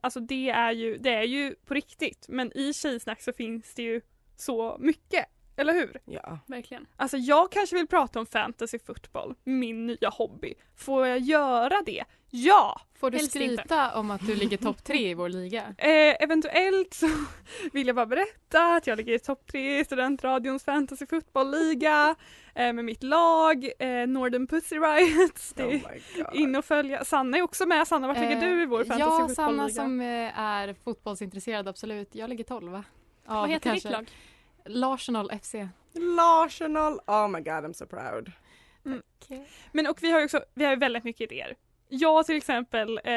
alltså 0.02 0.20
det 0.20 0.50
är 0.50 0.72
ju, 0.72 0.98
det 0.98 1.14
är 1.14 1.24
ju 1.24 1.56
på 1.56 1.74
riktigt 1.74 2.26
men 2.30 2.58
i 2.58 2.74
tjejsnack 2.74 3.22
så 3.22 3.34
finns 3.34 3.74
det 3.74 3.84
ju 3.84 4.02
så 4.36 4.78
mycket. 4.80 5.26
Eller 5.62 5.74
hur? 5.74 5.98
Ja. 6.06 6.40
Verkligen. 6.48 6.86
Alltså 6.96 7.18
jag 7.18 7.52
kanske 7.52 7.76
vill 7.76 7.88
prata 7.88 8.20
om 8.20 8.26
fantasy 8.26 8.80
football, 8.80 9.36
min 9.44 9.86
nya 9.86 10.10
hobby. 10.10 10.54
Får 10.78 11.08
jag 11.08 11.20
göra 11.20 11.82
det? 11.86 12.04
Ja! 12.30 12.82
Får 13.00 13.12
du 13.12 13.18
Helst 13.18 13.32
skryta 13.32 13.96
om 14.00 14.12
att 14.12 14.28
du 14.28 14.36
ligger 14.36 14.58
topp 14.58 14.84
tre 14.84 15.10
i 15.10 15.14
vår 15.14 15.30
liga? 15.30 15.64
Eh, 15.78 16.16
eventuellt 16.24 16.94
så 16.94 17.08
vill 17.74 17.88
jag 17.88 17.96
bara 17.96 18.06
berätta 18.06 18.76
att 18.76 18.88
jag 18.88 18.98
ligger 18.98 19.14
i 19.14 19.20
topp 19.20 19.48
tre 19.52 19.80
i 19.80 19.86
Studentradions 19.86 20.64
fantasy 20.64 21.06
football-liga 21.06 22.16
eh, 22.56 22.74
med 22.74 22.86
mitt 22.86 23.04
lag, 23.04 23.66
eh, 23.80 24.08
Northern 24.08 24.48
Pussy 24.48 24.76
Riots. 24.76 25.54
Det 25.54 25.64
Oh 25.66 25.70
är 25.70 25.74
my 25.74 26.24
God. 26.24 26.36
in 26.36 26.56
och 26.56 26.66
följa. 26.66 27.06
Sanna 27.06 27.38
är 27.38 27.42
också 27.42 27.66
med. 27.66 27.88
Sanna, 27.88 28.08
vart 28.08 28.18
ligger 28.18 28.36
Eh, 28.36 28.40
du 28.40 28.64
i 28.64 28.66
vår 28.66 28.84
fantasy 28.84 29.00
Ja, 29.02 29.28
football-liga? 29.28 29.36
Sanna 29.36 29.70
som 29.70 30.02
eh, 30.02 30.40
är 30.40 30.74
fotbollsintresserad, 30.84 31.68
absolut. 31.68 32.16
Jag 32.16 32.30
ligger 32.30 32.44
tolva. 32.44 32.84
Vad 33.26 33.50
heter 33.50 33.74
ditt 33.74 33.84
lag? 33.84 34.10
Larsenal 34.66 35.32
FC. 35.44 35.56
Larsenal, 35.94 37.00
oh 37.08 37.28
my 37.28 37.40
god 37.40 37.64
I'm 37.66 37.74
so 37.74 37.86
proud. 37.86 38.32
Men 39.72 39.88
och 39.88 40.04
vi 40.04 40.12
har 40.12 40.20
ju 40.20 40.26
också, 40.26 40.44
vi 40.54 40.66
har 40.66 40.76
väldigt 40.76 41.04
mycket 41.04 41.32
idéer. 41.32 41.56
Jag 41.94 42.26
till 42.26 42.36
exempel 42.36 43.00
eh, 43.04 43.14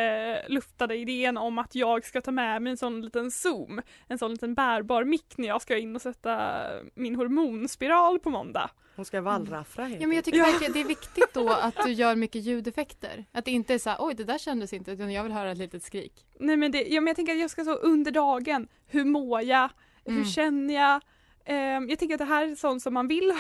luftade 0.49 0.97
idén 0.97 1.37
om 1.37 1.59
att 1.59 1.75
jag 1.75 2.05
ska 2.05 2.21
ta 2.21 2.31
med 2.31 2.63
mig 2.63 2.71
en 2.71 2.77
sån 2.77 3.01
liten 3.03 3.31
zoom, 3.31 3.81
en 4.09 4.19
sån 4.19 4.31
liten 4.31 4.55
bärbar 4.55 5.05
mick 5.05 5.37
när 5.39 5.49
jag 5.49 5.63
ska 5.63 5.77
in 5.79 5.97
och 5.97 6.03
sätta 6.03 6.63
min 6.95 7.15
hormonspiral 7.17 8.19
på 8.21 8.31
måndag. 8.31 8.71
Hon 8.97 9.05
ska 9.05 9.21
wallraffra 9.21 9.85
helt 9.85 10.01
Ja, 10.01 10.07
men 10.07 10.15
jag 10.17 10.25
tycker 10.25 10.39
Ja. 10.39 10.45
verkligen 10.45 10.73
det 10.73 10.81
är 10.81 10.85
viktigt 10.85 11.35
då 11.35 11.49
att 11.63 11.75
du 11.85 11.93
gör 11.93 12.17
mycket 12.17 12.43
ljudeffekter. 12.43 13.25
Att 13.33 13.45
det 13.45 13.51
inte 13.51 13.75
är 13.75 13.79
så 13.79 13.91
här, 13.91 13.97
oj 14.01 14.15
det 14.15 14.25
där 14.25 14.39
kändes 14.39 14.73
inte, 14.73 14.91
utan 14.93 15.13
jag 15.13 15.23
vill 15.23 15.33
höra 15.33 15.51
ett 15.51 15.59
litet 15.59 15.83
skrik. 15.83 16.27
Nej 16.41 16.57
men, 16.57 16.73
det, 16.73 16.83
ja, 16.83 17.01
men 17.01 17.07
jag 17.07 17.17
tänker 17.17 17.33
att 17.33 17.41
jag 17.41 17.51
ska 17.51 17.65
så 17.65 17.75
under 17.75 18.11
dagen, 18.11 18.69
hur 18.87 19.05
mår 19.05 19.43
jag, 19.43 19.71
Mm. 20.07 20.19
hur 20.19 20.31
känner 20.31 20.75
jag? 20.75 21.01
Ehm, 21.45 21.89
jag 21.89 21.99
tänker 21.99 22.15
att 22.15 22.19
det 22.19 22.25
här 22.25 22.49
är 22.49 22.55
sånt 22.55 22.83
som 22.83 22.95
man 22.95 23.09
vill. 23.09 23.31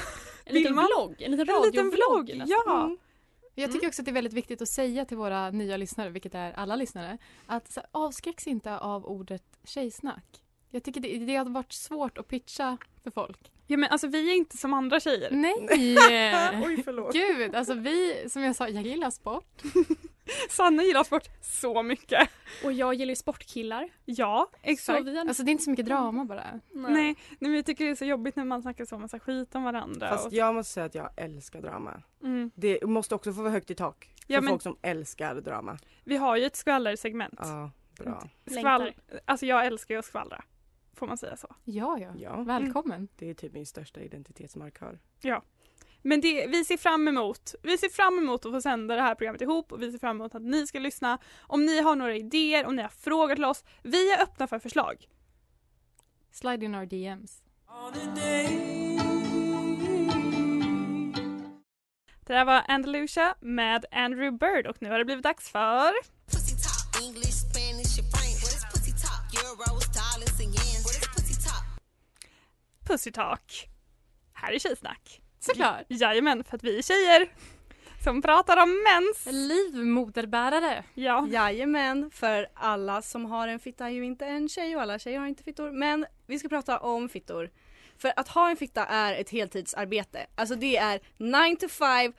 En 0.44 0.54
liten 0.54 0.72
Vill 0.72 0.74
man? 0.74 0.86
vlogg, 0.96 1.22
en 1.22 1.30
liten 1.30 1.48
En 1.48 1.62
liten 1.62 1.90
radiovlogg 1.90 2.42
ja. 2.46 2.84
Mm. 2.84 2.98
Jag 3.54 3.72
tycker 3.72 3.86
också 3.88 4.02
att 4.02 4.06
det 4.06 4.10
är 4.10 4.14
väldigt 4.14 4.32
viktigt 4.32 4.62
att 4.62 4.68
säga 4.68 5.04
till 5.04 5.16
våra 5.16 5.50
nya 5.50 5.76
lyssnare, 5.76 6.10
vilket 6.10 6.34
är 6.34 6.52
alla 6.52 6.76
lyssnare, 6.76 7.18
att 7.46 7.78
avskräcks 7.90 8.46
inte 8.46 8.78
av 8.78 9.06
ordet 9.06 9.44
tjejsnack. 9.64 10.42
Jag 10.70 10.82
tycker 10.82 11.00
det, 11.00 11.18
det 11.18 11.36
har 11.36 11.44
varit 11.44 11.72
svårt 11.72 12.18
att 12.18 12.28
pitcha 12.28 12.78
för 13.02 13.10
folk. 13.10 13.50
Ja 13.66 13.76
men 13.76 13.90
alltså 13.90 14.06
vi 14.06 14.30
är 14.30 14.34
inte 14.36 14.56
som 14.56 14.72
andra 14.74 15.00
tjejer. 15.00 15.30
Nej! 15.30 15.54
Oj 16.66 16.82
förlåt. 16.84 17.12
Gud, 17.14 17.54
alltså 17.54 17.74
vi, 17.74 18.24
som 18.28 18.42
jag 18.42 18.56
sa, 18.56 18.68
jag 18.68 18.82
gillar 18.82 19.10
sport. 19.10 19.62
Sanna 20.50 20.82
gillar 20.82 21.04
sport 21.04 21.28
så 21.42 21.82
mycket. 21.82 22.28
Och 22.64 22.72
jag 22.72 22.94
gillar 22.94 23.10
ju 23.10 23.16
sportkillar. 23.16 23.88
Ja, 24.04 24.48
Så 24.52 24.58
exakt. 24.62 25.04
vi 25.04 25.16
har 25.18 25.26
Alltså 25.26 25.42
det 25.42 25.50
är 25.50 25.52
inte 25.52 25.64
så 25.64 25.70
mycket 25.70 25.86
drama 25.86 26.24
bara. 26.24 26.60
Nej, 26.72 26.92
nej 26.92 27.16
men 27.38 27.52
vi 27.52 27.62
tycker 27.62 27.84
det 27.84 27.90
är 27.90 27.94
så 27.94 28.04
jobbigt 28.04 28.36
när 28.36 28.44
man 28.44 28.62
snackar 28.62 28.84
så 28.84 28.98
massa 28.98 29.18
skit 29.20 29.54
om 29.54 29.64
varandra. 29.64 30.08
Fast 30.08 30.26
och, 30.26 30.32
jag 30.32 30.54
måste 30.54 30.72
säga 30.72 30.86
att 30.86 30.94
jag 30.94 31.10
älskar 31.16 31.60
drama. 31.60 32.02
mm. 32.22 32.50
Det 32.54 32.86
måste 32.86 33.14
också 33.14 33.32
få 33.32 33.40
vara 33.42 33.52
högt 33.52 33.70
i 33.70 33.74
tak. 33.74 34.04
För 34.26 34.32
Ja, 34.34 34.40
men- 34.40 34.50
folk 34.50 34.62
som 34.62 34.76
älskar 34.82 35.34
drama. 35.34 35.78
Vi 36.04 36.16
har 36.16 36.36
ju 36.36 36.44
ett 36.44 36.56
skvallersegment. 36.56 37.38
Ja, 37.42 37.70
bra. 37.98 38.22
Skvall... 38.46 38.92
Alltså 39.24 39.46
jag 39.46 39.66
älskar 39.66 39.94
ju 39.94 39.98
att 39.98 40.04
skvallra. 40.04 40.44
Får 40.94 41.06
man 41.06 41.16
säga 41.18 41.36
så? 41.36 41.54
Ja, 41.64 41.98
ja. 41.98 42.12
Ja, 42.16 42.42
Välkommen. 42.42 43.08
det 43.16 43.30
är 43.30 43.34
typ 43.34 43.52
min 43.52 43.66
största 43.66 44.00
identitetsmarkör. 44.00 44.98
Men 46.02 46.20
det, 46.20 46.46
vi 46.46 46.64
ser 46.64 46.76
fram 46.76 47.08
emot, 47.08 47.54
vi 47.62 47.78
ser 47.78 47.88
fram 47.88 48.18
emot 48.18 48.46
att 48.46 48.52
få 48.52 48.60
sända 48.60 48.94
det 48.94 49.02
här 49.02 49.14
programmet 49.14 49.42
ihop 49.42 49.72
och 49.72 49.82
vi 49.82 49.92
ser 49.92 49.98
fram 49.98 50.16
emot 50.16 50.34
att 50.34 50.42
ni 50.42 50.66
ska 50.66 50.78
lyssna. 50.78 51.18
Om 51.40 51.64
ni 51.66 51.80
har 51.80 51.96
några 51.96 52.16
idéer, 52.16 52.66
om 52.66 52.76
ni 52.76 52.82
har 52.82 52.88
frågor 52.88 53.34
till 53.34 53.44
oss, 53.44 53.64
vi 53.82 54.12
är 54.12 54.22
öppna 54.22 54.46
för 54.46 54.58
förslag. 54.58 55.08
Slide 56.30 56.64
in 56.64 56.74
our 56.74 56.86
DMs. 56.86 57.42
Det 62.26 62.32
där 62.32 62.44
var 62.44 62.62
Andalusia 62.68 63.34
med 63.40 63.84
Andrew 63.90 64.38
Bird 64.38 64.66
och 64.66 64.82
nu 64.82 64.90
har 64.90 64.98
det 64.98 65.04
blivit 65.04 65.24
dags 65.24 65.48
för 65.50 65.92
Pussy 72.94 73.10
Talk. 73.12 73.68
Här 74.32 74.52
är 74.52 74.58
Tjejsnack. 74.58 75.20
Såklart. 75.40 75.84
Jajamän, 75.88 76.44
för 76.44 76.56
att 76.56 76.64
vi 76.64 76.78
är 76.78 76.82
tjejer 76.82 77.28
som 78.04 78.22
pratar 78.22 78.62
om 78.62 78.82
mens. 78.84 79.26
Livmoderbärare. 79.30 80.84
Ja. 80.94 81.26
Jajamän, 81.30 82.10
för 82.10 82.48
alla 82.54 83.02
som 83.02 83.24
har 83.24 83.48
en 83.48 83.58
fitta 83.58 83.86
är 83.86 83.90
ju 83.90 84.04
inte 84.04 84.26
en 84.26 84.48
tjej 84.48 84.76
och 84.76 84.82
alla 84.82 84.98
tjejer 84.98 85.18
har 85.18 85.26
inte 85.26 85.42
fittor. 85.42 85.70
Men 85.70 86.06
vi 86.26 86.38
ska 86.38 86.48
prata 86.48 86.78
om 86.78 87.08
fittor. 87.08 87.50
För 87.98 88.12
att 88.16 88.28
ha 88.28 88.50
en 88.50 88.56
fitta 88.56 88.86
är 88.86 89.14
ett 89.14 89.30
heltidsarbete. 89.30 90.26
Alltså 90.34 90.54
det 90.54 90.76
är 90.76 91.00
9 91.16 91.56
to 91.56 91.68
5, 91.68 92.12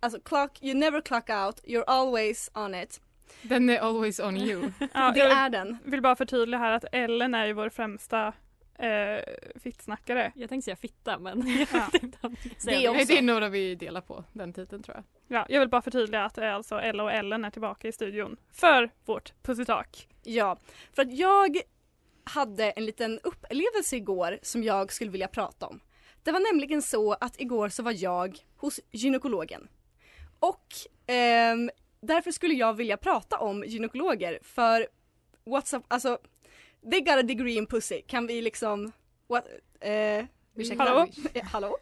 alltså 0.00 0.20
clock, 0.20 0.62
you 0.62 0.74
never 0.74 1.00
clock 1.00 1.30
out, 1.30 1.64
you're 1.64 1.84
always 1.86 2.50
on 2.54 2.74
it. 2.74 3.00
Den 3.42 3.70
är 3.70 3.78
always 3.78 4.20
on 4.20 4.36
you. 4.36 4.70
Ja, 4.94 5.10
det 5.10 5.20
jag 5.20 5.32
är 5.32 5.50
den. 5.50 5.78
vill 5.84 6.02
bara 6.02 6.16
förtydliga 6.16 6.58
här 6.60 6.72
att 6.72 6.84
Ellen 6.92 7.34
är 7.34 7.46
ju 7.46 7.52
vår 7.52 7.68
främsta 7.68 8.32
eh, 8.78 9.22
fittsnackare. 9.60 10.32
Jag 10.34 10.48
tänkte 10.48 10.64
säga 10.64 10.76
fitta 10.76 11.18
men 11.18 11.66
Ja. 11.72 11.88
Det 11.92 12.06
är 12.24 12.38
Nej, 12.64 12.88
också. 12.88 13.04
det 13.06 13.18
är 13.18 13.22
några 13.22 13.48
vi 13.48 13.74
delar 13.74 14.00
på 14.00 14.24
den 14.32 14.52
titeln 14.52 14.82
tror 14.82 14.96
jag. 14.96 15.04
Ja, 15.38 15.46
jag 15.48 15.60
vill 15.60 15.68
bara 15.68 15.82
förtydliga 15.82 16.24
att 16.24 16.38
eh, 16.38 16.54
alltså 16.54 16.80
Ella 16.80 17.02
och 17.02 17.12
Ellen 17.12 17.44
är 17.44 17.50
tillbaka 17.50 17.88
i 17.88 17.92
studion 17.92 18.36
för 18.52 18.90
vårt 19.04 19.32
Pussy 19.42 19.64
Talk. 19.64 20.08
Ja, 20.22 20.56
för 20.92 21.02
att 21.02 21.12
jag 21.12 21.58
hade 22.24 22.70
en 22.70 22.84
liten 22.86 23.20
upplevelse 23.22 23.96
igår 23.96 24.38
som 24.42 24.62
jag 24.62 24.92
skulle 24.92 25.10
vilja 25.10 25.28
prata 25.28 25.66
om. 25.66 25.80
Det 26.22 26.32
var 26.32 26.52
nämligen 26.52 26.82
så 26.82 27.12
att 27.12 27.40
igår 27.40 27.68
så 27.68 27.82
var 27.82 27.94
jag 28.02 28.38
hos 28.56 28.80
gynekologen. 28.90 29.68
Och 30.38 30.66
ehm, 31.06 31.70
därför 32.00 32.30
skulle 32.30 32.54
jag 32.54 32.74
vilja 32.74 32.96
prata 32.96 33.38
om 33.38 33.64
gynekologer 33.66 34.38
för 34.42 34.86
what's 35.44 35.76
up, 35.76 35.84
alltså 35.88 36.18
they 36.90 37.00
got 37.00 37.14
a 37.18 37.22
degree 37.22 37.54
in 37.56 37.66
pussy, 37.66 38.02
kan 38.02 38.26
vi 38.26 38.42
liksom, 38.42 38.92
what, 39.28 39.44
eh, 39.80 40.24
Ursäkta. 40.54 40.84
Hallå? 40.84 41.06
eh, 41.34 41.44
hallå? 41.44 41.76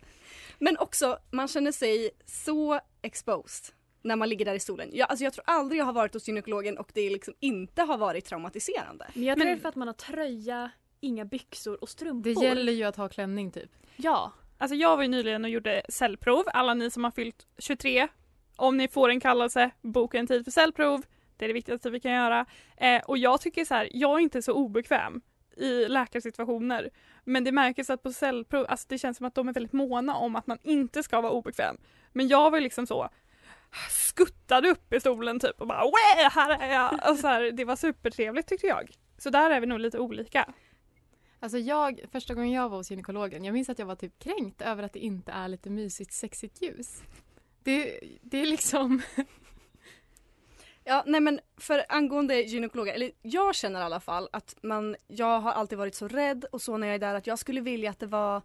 Men 0.59 0.79
också, 0.79 1.19
man 1.31 1.49
känner 1.49 1.73
sig 1.73 2.11
så 2.27 2.81
exposed 3.03 3.75
när 4.03 4.17
man 4.17 4.29
ligger 4.29 4.45
där 4.45 4.55
i 4.55 4.61
stolen. 4.61 4.91
Jag, 4.93 5.11
alltså 5.11 5.25
jag 5.25 5.33
tror 5.33 5.45
aldrig 5.47 5.81
jag 5.81 5.85
har 5.85 5.93
varit 5.93 6.15
hos 6.15 6.29
gynekologen 6.29 6.79
och 6.79 6.91
det 6.95 7.11
liksom 7.11 7.35
inte 7.41 7.83
har 7.83 7.99
varit 7.99 8.25
traumatiserande. 8.25 9.07
Men 9.15 9.25
jag 9.25 9.37
tror 9.37 9.45
Men- 9.47 9.55
det 9.57 9.61
är 9.61 9.63
för 9.63 9.69
att 9.69 9.75
man 9.77 9.89
har 9.89 9.93
tröja, 9.95 10.71
inga 11.01 11.25
byxor 11.25 11.83
och 11.83 11.89
strumpor. 11.89 12.35
Det 12.41 12.47
gäller 12.47 12.73
ju 12.73 12.85
att 12.85 12.97
ha 12.97 13.09
klänning 13.09 13.51
typ. 13.51 13.71
Ja. 13.97 14.33
Alltså 14.59 14.75
jag 14.75 14.97
var 14.97 15.03
ju 15.03 15.09
nyligen 15.09 15.45
och 15.45 15.51
gjorde 15.51 15.83
cellprov, 15.89 16.45
alla 16.47 16.75
ni 16.75 16.91
som 16.91 17.05
har 17.05 17.11
fyllt 17.11 17.47
23. 17.59 18.09
Om 18.57 18.77
ni 18.77 18.89
får 18.89 19.09
en 19.09 19.21
kallelse, 19.21 19.71
boka 19.83 20.19
en 20.19 20.27
tid 20.27 20.45
för 20.45 20.51
cellprov. 20.51 21.03
Det 21.37 21.45
är 21.45 21.49
det 21.49 21.55
viktigaste 21.55 21.91
vi 21.91 22.01
kan 22.01 22.13
göra. 22.13 22.47
Eh, 22.77 23.03
och 23.03 23.19
jag 23.19 23.41
tycker 23.41 23.65
så 23.65 23.75
här, 23.75 23.89
jag 23.93 24.19
är 24.19 24.23
inte 24.23 24.43
så 24.43 24.53
obekväm 24.53 25.21
i 25.57 25.89
läkarsituationer. 25.89 26.91
Men 27.25 27.45
det 27.45 27.53
märks 27.53 27.91
att 27.91 28.03
på 28.03 28.13
cellprov, 28.13 28.67
alltså 28.69 28.87
det 28.89 28.99
känns 28.99 29.17
som 29.17 29.27
att 29.27 29.35
de 29.35 29.49
är 29.49 29.53
väldigt 29.53 29.73
måna 29.73 30.17
om 30.17 30.37
att 30.37 30.47
man 30.47 30.59
inte 30.63 31.03
ska 31.03 31.21
vara 31.21 31.33
obekväm. 31.33 31.77
Men 32.13 32.29
jag 32.29 32.51
var 32.51 32.61
liksom 32.61 32.87
så 32.87 33.09
skuttade 33.91 34.69
upp 34.69 34.93
i 34.93 35.01
stolen 35.01 35.41
typ 35.41 35.61
och 35.61 35.67
bara 35.67 35.85
Wä, 35.85 36.29
här 36.31 36.63
är 36.63 36.73
jag! 36.73 37.11
Och 37.11 37.19
så 37.19 37.27
här, 37.27 37.53
det 37.53 37.65
var 37.65 37.77
supertrevligt 37.77 38.49
tyckte 38.49 38.67
jag. 38.67 38.91
Så 39.19 39.31
där 39.31 39.51
är 39.51 39.61
vi 39.61 39.67
nog 39.67 39.81
lite 39.81 39.99
olika. 39.99 40.55
Alltså 41.41 41.59
jag, 41.59 42.01
första 42.13 42.35
gången 42.35 42.51
jag 42.51 42.69
var 42.69 42.77
hos 42.77 42.91
gynekologen, 42.91 43.45
jag 43.45 43.53
minns 43.53 43.69
att 43.69 43.79
jag 43.79 43.87
var 43.87 43.97
typ 43.97 44.19
kränkt 44.19 44.63
över 44.63 44.83
att 44.83 44.93
det 44.93 44.99
inte 44.99 45.33
är 45.33 45.49
lite 45.49 45.71
mysigt 45.71 46.13
sexigt 46.13 46.63
ljus. 46.63 47.03
Det, 47.63 48.01
det 48.23 48.39
är 48.39 48.47
liksom, 48.47 49.03
Ja, 50.85 51.03
nej 51.07 51.21
men 51.21 51.41
för 51.57 51.85
angående 51.89 52.41
gynekologer, 52.41 52.95
eller 52.95 53.11
jag 53.23 53.55
känner 53.55 53.81
i 53.81 53.83
alla 53.83 54.01
fall 54.01 54.29
att 54.33 54.57
man, 54.63 54.97
jag 55.07 55.41
har 55.41 55.53
alltid 55.53 55.79
varit 55.79 55.95
så 55.95 56.09
rädd 56.09 56.45
och 56.53 56.63
så 56.63 56.77
när 56.77 56.87
jag 56.87 56.95
är 56.95 56.99
där 56.99 57.15
att 57.15 57.27
jag 57.27 57.39
skulle 57.39 57.61
vilja 57.61 57.91
att 57.91 58.01
det 58.01 58.07
var 58.07 58.43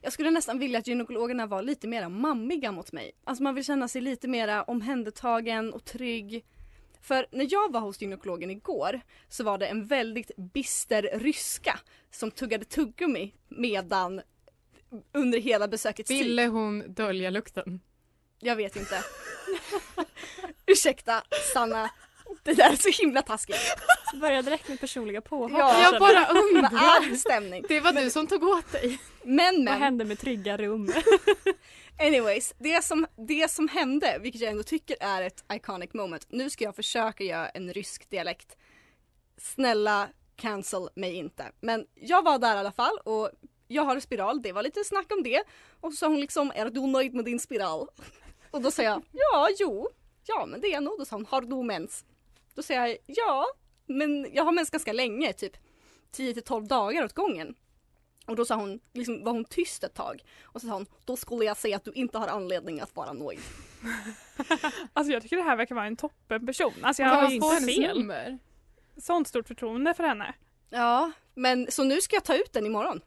jag 0.00 0.12
skulle 0.12 0.30
nästan 0.30 0.58
vilja 0.58 0.78
att 0.78 0.86
gynekologerna 0.86 1.46
var 1.46 1.62
lite 1.62 1.88
mer 1.88 2.08
mammiga 2.08 2.72
mot 2.72 2.92
mig. 2.92 3.12
Alltså 3.24 3.42
man 3.42 3.54
vill 3.54 3.64
känna 3.64 3.88
sig 3.88 4.00
lite 4.00 4.28
mer 4.28 4.70
omhändertagen 4.70 5.72
och 5.72 5.84
trygg. 5.84 6.44
För 7.02 7.26
när 7.30 7.46
jag 7.50 7.72
var 7.72 7.80
hos 7.80 8.02
gynekologen 8.02 8.50
igår 8.50 9.00
så 9.28 9.44
var 9.44 9.58
det 9.58 9.66
en 9.66 9.86
väldigt 9.86 10.30
bister 10.36 11.10
ryska 11.14 11.78
som 12.10 12.30
tuggade 12.30 12.64
tuggummi 12.64 13.34
medan 13.48 14.20
under 15.12 15.38
hela 15.38 15.68
besökets 15.68 16.08
tid. 16.08 16.24
ville 16.24 16.46
hon 16.46 16.94
dölja 16.94 17.30
lukten? 17.30 17.80
Jag 18.38 18.56
vet 18.56 18.76
inte. 18.76 18.94
Ursäkta, 20.68 21.22
Sanna. 21.52 21.90
Det 22.42 22.52
där 22.52 22.70
är 22.72 22.76
så 22.76 23.02
himla 23.02 23.22
taskigt. 23.22 23.56
Börja 24.20 24.42
direkt 24.42 24.68
med 24.68 24.80
personliga 24.80 25.20
påhopp. 25.20 25.50
Ja, 25.58 25.82
Jag 25.82 26.00
bara 26.00 26.26
Vad 26.34 26.44
undrar. 26.44 27.16
stämning? 27.16 27.64
Det 27.68 27.80
var 27.80 27.92
du 27.92 28.10
som 28.10 28.26
tog 28.26 28.42
åt 28.42 28.72
dig. 28.72 28.98
Men 29.22 29.54
Vad 29.54 29.64
men, 29.64 29.82
hände 29.82 30.04
med 30.04 30.18
trygga 30.18 30.56
rum? 30.56 30.92
anyways. 31.98 32.54
Det 32.58 32.84
som, 32.84 33.06
det 33.28 33.50
som 33.50 33.68
hände, 33.68 34.18
vilket 34.20 34.40
jag 34.40 34.50
ändå 34.50 34.62
tycker 34.62 34.96
är 35.00 35.22
ett 35.22 35.44
iconic 35.52 35.94
moment. 35.94 36.26
Nu 36.28 36.50
ska 36.50 36.64
jag 36.64 36.76
försöka 36.76 37.24
göra 37.24 37.48
en 37.48 37.72
rysk 37.72 38.10
dialekt. 38.10 38.56
Snälla 39.38 40.08
cancel 40.36 40.88
mig 40.94 41.14
inte. 41.14 41.52
Men 41.60 41.86
jag 41.94 42.24
var 42.24 42.38
där 42.38 42.56
i 42.56 42.58
alla 42.58 42.72
fall 42.72 42.98
och 43.04 43.30
jag 43.68 43.82
har 43.82 43.94
en 43.94 44.00
spiral, 44.00 44.42
det 44.42 44.52
var 44.52 44.62
lite 44.62 44.84
snack 44.84 45.12
om 45.12 45.22
det. 45.22 45.42
Och 45.80 45.92
så 45.92 45.96
sa 45.96 46.06
hon 46.08 46.20
liksom, 46.20 46.52
är 46.54 46.70
du 46.70 46.80
nöjd 46.86 47.14
med 47.14 47.24
din 47.24 47.40
spiral? 47.40 47.88
Och 48.50 48.62
då 48.62 48.70
säger 48.70 48.90
jag, 48.90 49.02
ja, 49.12 49.48
jo, 49.58 49.88
ja 50.28 50.46
men 50.46 50.60
det 50.60 50.66
är 50.66 50.72
jag 50.72 50.82
nog. 50.82 50.98
Då 50.98 51.04
sa 51.04 51.16
hon, 51.16 51.26
har 51.26 51.40
du 51.40 51.62
mens? 51.62 52.04
Då 52.54 52.62
säger 52.62 52.86
jag, 52.86 52.98
ja, 53.06 53.46
men 53.86 54.28
jag 54.32 54.44
har 54.44 54.52
mens 54.52 54.70
ganska 54.70 54.92
länge, 54.92 55.32
typ 55.32 55.56
10 56.10 56.34
till 56.34 56.42
12 56.42 56.66
dagar 56.66 57.04
åt 57.04 57.12
gången. 57.12 57.54
Och 58.26 58.36
då 58.36 58.44
sa 58.44 58.54
hon, 58.54 58.80
liksom, 58.92 59.24
var 59.24 59.32
hon 59.32 59.44
tyst 59.44 59.84
ett 59.84 59.94
tag. 59.94 60.24
Och 60.42 60.60
så 60.60 60.66
sa 60.66 60.72
hon, 60.72 60.86
då 61.04 61.16
skulle 61.16 61.44
jag 61.44 61.56
säga 61.56 61.76
att 61.76 61.84
du 61.84 61.92
inte 61.92 62.18
har 62.18 62.28
anledning 62.28 62.80
att 62.80 62.96
vara 62.96 63.12
nöjd. 63.12 63.40
Alltså 64.92 65.12
jag 65.12 65.22
tycker 65.22 65.36
det 65.36 65.42
här 65.42 65.56
verkar 65.56 65.74
vara 65.74 65.86
en 65.86 65.96
toppenperson. 65.96 66.72
Alltså 66.82 67.02
jag 67.02 67.10
har 67.10 67.30
inte 67.30 67.66
fel. 67.66 67.98
nummer? 67.98 68.38
Sånt 68.96 69.28
stort 69.28 69.48
förtroende 69.48 69.94
för 69.94 70.04
henne. 70.04 70.34
Ja, 70.70 71.12
men 71.34 71.70
så 71.70 71.84
nu 71.84 72.00
ska 72.00 72.16
jag 72.16 72.24
ta 72.24 72.36
ut 72.36 72.52
den 72.52 72.66
imorgon. 72.66 73.00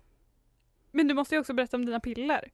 Men 0.92 1.08
du 1.08 1.14
måste 1.14 1.36
ju 1.36 1.42
också 1.42 1.54
berätta 1.54 1.78
om 1.78 1.86
dina 1.86 2.00
piller. 2.00 2.52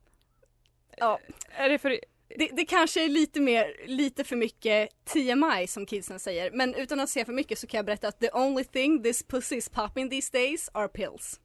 Ja. 0.98 1.20
Är 1.50 1.70
det 1.70 1.78
för... 1.78 2.00
Det, 2.36 2.50
det 2.54 2.66
kanske 2.66 3.06
är 3.06 3.10
lite 3.10 3.40
mer, 3.40 3.76
lite 3.86 4.24
för 4.24 4.36
mycket 4.36 4.90
TMI 5.06 5.68
som 5.68 5.86
kidsen 5.86 6.20
säger. 6.20 6.52
Men 6.52 6.76
utan 6.76 7.00
att 7.00 7.10
säga 7.10 7.26
för 7.26 7.34
mycket 7.34 7.60
så 7.60 7.68
kan 7.68 7.78
jag 7.78 7.86
berätta 7.86 8.08
att 8.08 8.20
the 8.20 8.30
only 8.34 8.64
thing 8.64 9.04
this 9.04 9.24
pussy 9.24 9.56
is 9.56 9.70
popping 9.70 10.10
these 10.10 10.38
days 10.38 10.70
are 10.74 10.88
pills. 10.88 11.40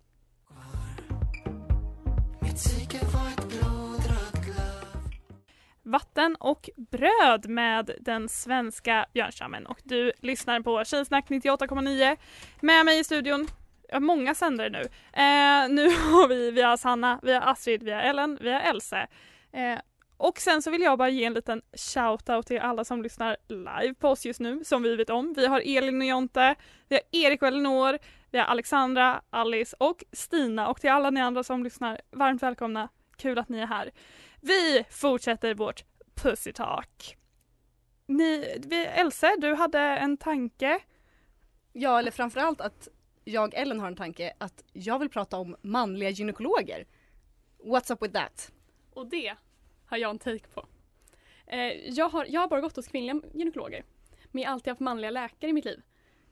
Vatten 5.85 6.37
och 6.37 6.71
bröd 6.77 7.49
med 7.49 7.91
den 8.01 8.29
svenska 8.29 9.07
björnstammen 9.13 9.67
och 9.67 9.79
du 9.83 10.13
lyssnar 10.21 10.61
på 10.61 10.85
Tjejsnack 10.85 11.29
98,9 11.29 12.17
med 12.61 12.85
mig 12.85 12.99
i 12.99 13.05
studion. 13.05 13.49
Jag 13.89 13.95
har 13.97 14.01
många 14.01 14.35
sändare 14.35 14.71
nu. 14.71 14.81
Eh, 15.13 15.69
nu 15.69 15.89
har 15.89 16.29
vi, 16.29 16.51
vi 16.51 16.63
har 16.63 16.77
Sanna, 16.77 17.21
vi 17.23 17.33
har 17.33 17.41
Astrid, 17.41 17.83
vi 17.83 17.91
har 17.91 18.01
Ellen, 18.01 18.39
vi 18.41 18.53
har 18.53 18.61
Else. 18.61 19.07
Eh, 19.53 19.79
och 20.23 20.39
sen 20.39 20.63
så 20.63 20.71
vill 20.71 20.83
jag 20.83 20.99
bara 20.99 21.09
ge 21.09 21.25
en 21.25 21.35
liten 21.35 21.63
shout-out 21.73 22.43
till 22.43 22.59
alla 22.61 22.85
som 22.85 23.03
lyssnar 23.03 23.37
live 23.49 23.95
på 23.95 24.09
oss 24.09 24.27
just 24.27 24.41
nu, 24.41 24.65
som 24.65 24.83
vi 24.83 24.97
vet 24.97 25.11
om. 25.11 25.33
Vi 25.37 25.47
har 25.47 25.61
Elin 25.61 26.01
och 26.01 26.07
Jonte, 26.07 26.55
vi 26.89 26.97
har 26.97 27.03
Erik 27.11 27.43
och 27.43 27.49
Elinor, 27.49 27.99
vi 28.31 28.39
har 28.39 28.45
Alexandra, 28.45 29.23
Alice 29.31 29.77
och 29.79 30.05
Stina 30.13 30.69
och 30.69 30.81
till 30.81 30.91
alla 30.91 31.11
ni 31.11 31.21
andra 31.21 31.43
som 31.43 31.65
lyssnar, 31.65 32.01
varmt 32.11 32.43
välkomna. 32.43 32.89
Kul 33.17 33.39
att 33.39 33.49
ni 33.49 33.59
är 33.59 33.67
här. 33.67 33.91
Vi 34.41 34.85
fortsätter 34.91 35.55
vårt 35.55 35.85
Pussy 36.15 36.53
Talk. 36.53 37.17
Ni, 38.07 38.59
vi, 38.67 38.85
Else, 38.87 39.37
du 39.39 39.55
hade 39.55 39.81
en 39.81 40.17
tanke. 40.17 40.79
Ja, 41.73 41.99
eller 41.99 42.11
framförallt 42.11 42.61
att 42.61 42.89
jag, 43.25 43.55
Ellen, 43.55 43.81
har 43.81 43.87
en 43.87 43.97
tanke 43.97 44.33
att 44.39 44.65
jag 44.73 44.99
vill 44.99 45.09
prata 45.09 45.37
om 45.37 45.57
manliga 45.63 46.11
gynekologer. 46.11 46.87
What's 47.65 47.93
up 47.93 48.03
with 48.03 48.15
that? 48.15 48.53
Och 48.95 49.07
det 49.07 49.37
har 49.93 49.99
jag 49.99 50.11
en 50.11 50.19
take 50.19 50.49
på. 50.55 50.67
Eh, 51.47 51.89
jag, 51.89 52.09
har, 52.09 52.27
jag 52.29 52.41
har 52.41 52.49
bara 52.49 52.61
gått 52.61 52.77
hos 52.77 52.89
kvinnliga 52.89 53.21
gynekologer. 53.35 53.85
Men 54.31 54.43
jag 54.43 54.49
har 54.49 54.53
alltid 54.53 54.71
haft 54.71 54.81
manliga 54.81 55.11
läkare 55.11 55.51
i 55.51 55.53
mitt 55.53 55.65
liv. 55.65 55.83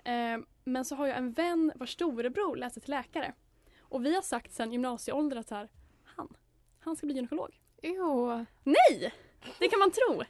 Eh, 0.05 0.39
men 0.65 0.85
så 0.85 0.95
har 0.95 1.07
jag 1.07 1.17
en 1.17 1.33
vän 1.33 1.73
vars 1.75 1.93
storebror 1.93 2.57
läser 2.57 2.81
till 2.81 2.91
läkare. 2.91 3.33
Och 3.81 4.05
vi 4.05 4.15
har 4.15 4.23
sagt 4.23 4.53
sedan 4.53 4.73
gymnasieålder 4.73 5.37
att 5.37 5.49
så 5.49 5.55
här, 5.55 5.69
han, 6.05 6.37
han 6.81 6.97
ska 6.97 7.07
bli 7.07 7.17
gynekolog. 7.17 7.61
Jo. 7.83 8.47
Nej! 8.63 9.15
Det 9.59 9.69
kan 9.69 9.79
man 9.79 9.91
tro. 9.91 10.23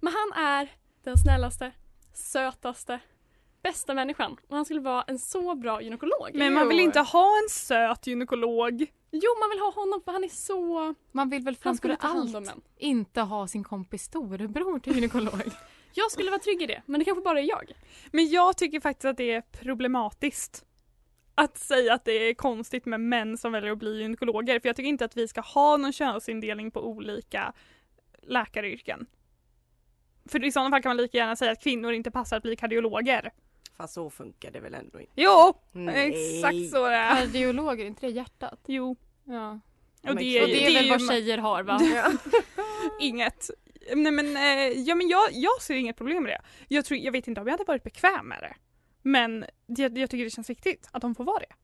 Men 0.00 0.12
han 0.12 0.44
är 0.44 0.68
den 1.02 1.16
snällaste, 1.16 1.72
sötaste, 2.12 3.00
bästa 3.62 3.94
människan. 3.94 4.36
Och 4.48 4.56
han 4.56 4.64
skulle 4.64 4.80
vara 4.80 5.02
en 5.02 5.18
så 5.18 5.54
bra 5.54 5.82
gynekolog. 5.82 6.30
Men 6.34 6.52
man 6.54 6.68
vill 6.68 6.80
inte 6.80 7.00
ha 7.00 7.38
en 7.42 7.48
söt 7.50 8.06
gynekolog. 8.06 8.86
Jo, 9.10 9.30
man 9.40 9.50
vill 9.50 9.58
ha 9.58 9.72
honom 9.72 10.02
för 10.04 10.12
han 10.12 10.24
är 10.24 10.28
så... 10.28 10.94
Man 11.12 11.30
vill 11.30 11.42
väl 11.42 11.56
framför 11.56 11.96
allt 12.00 12.50
inte 12.76 13.20
ha 13.20 13.46
sin 13.46 13.64
kompis 13.64 14.02
storebror 14.02 14.78
till 14.78 14.94
gynekolog. 14.94 15.42
Jag 15.94 16.10
skulle 16.10 16.30
vara 16.30 16.40
trygg 16.40 16.62
i 16.62 16.66
det, 16.66 16.82
men 16.86 16.98
det 16.98 17.04
kanske 17.04 17.22
bara 17.22 17.40
är 17.40 17.48
jag. 17.48 17.72
Men 18.10 18.30
jag 18.30 18.56
tycker 18.56 18.80
faktiskt 18.80 19.04
att 19.04 19.16
det 19.16 19.32
är 19.32 19.40
problematiskt. 19.40 20.64
Att 21.34 21.58
säga 21.58 21.94
att 21.94 22.04
det 22.04 22.12
är 22.12 22.34
konstigt 22.34 22.86
med 22.86 23.00
män 23.00 23.38
som 23.38 23.52
väljer 23.52 23.72
att 23.72 23.78
bli 23.78 24.02
gynekologer. 24.02 24.60
För 24.60 24.68
jag 24.68 24.76
tycker 24.76 24.88
inte 24.88 25.04
att 25.04 25.16
vi 25.16 25.28
ska 25.28 25.40
ha 25.40 25.76
någon 25.76 25.92
könsindelning 25.92 26.70
på 26.70 26.84
olika 26.88 27.52
läkaryrken. 28.22 29.06
För 30.28 30.44
i 30.44 30.52
sådana 30.52 30.70
fall 30.70 30.82
kan 30.82 30.90
man 30.90 30.96
lika 30.96 31.18
gärna 31.18 31.36
säga 31.36 31.52
att 31.52 31.62
kvinnor 31.62 31.92
inte 31.92 32.10
passar 32.10 32.36
att 32.36 32.42
bli 32.42 32.56
kardiologer. 32.56 33.32
Fast 33.80 33.94
så 33.94 34.10
funkar 34.10 34.50
det 34.50 34.60
väl 34.60 34.74
ändå 34.74 35.00
inte? 35.00 35.12
Jo! 35.16 35.54
Nej. 35.72 36.36
Exakt 36.36 36.70
så 36.70 36.88
det 36.88 36.94
är. 36.94 37.16
Kardiolog, 37.16 37.80
är 37.80 37.84
inte 37.84 38.06
det 38.06 38.12
hjärtat? 38.12 38.60
Jo. 38.66 38.96
Ja. 39.24 39.60
Och 40.02 40.16
det, 40.16 40.42
Och 40.42 40.48
det 40.48 40.66
är 40.66 40.74
väl 40.74 40.90
vad 40.90 41.08
tjejer 41.10 41.38
har 41.38 41.62
va? 41.62 41.80
Inget. 43.00 43.50
Nej 43.96 44.12
men, 44.12 44.36
eh, 44.36 44.80
ja, 44.80 44.94
men 44.94 45.08
jag, 45.08 45.32
jag 45.32 45.62
ser 45.62 45.74
inget 45.74 45.96
problem 45.96 46.22
med 46.22 46.32
det. 46.32 46.40
Jag, 46.74 46.84
tror, 46.84 46.98
jag 47.00 47.12
vet 47.12 47.28
inte 47.28 47.40
om 47.40 47.46
jag 47.46 47.52
hade 47.52 47.64
varit 47.64 47.82
bekväm 47.82 48.28
med 48.28 48.38
det. 48.40 48.54
Men 49.02 49.44
jag, 49.66 49.98
jag 49.98 50.10
tycker 50.10 50.24
det 50.24 50.30
känns 50.30 50.50
viktigt 50.50 50.88
att 50.92 51.02
de 51.02 51.14
får 51.14 51.24
vara 51.24 51.38
det. 51.38 51.54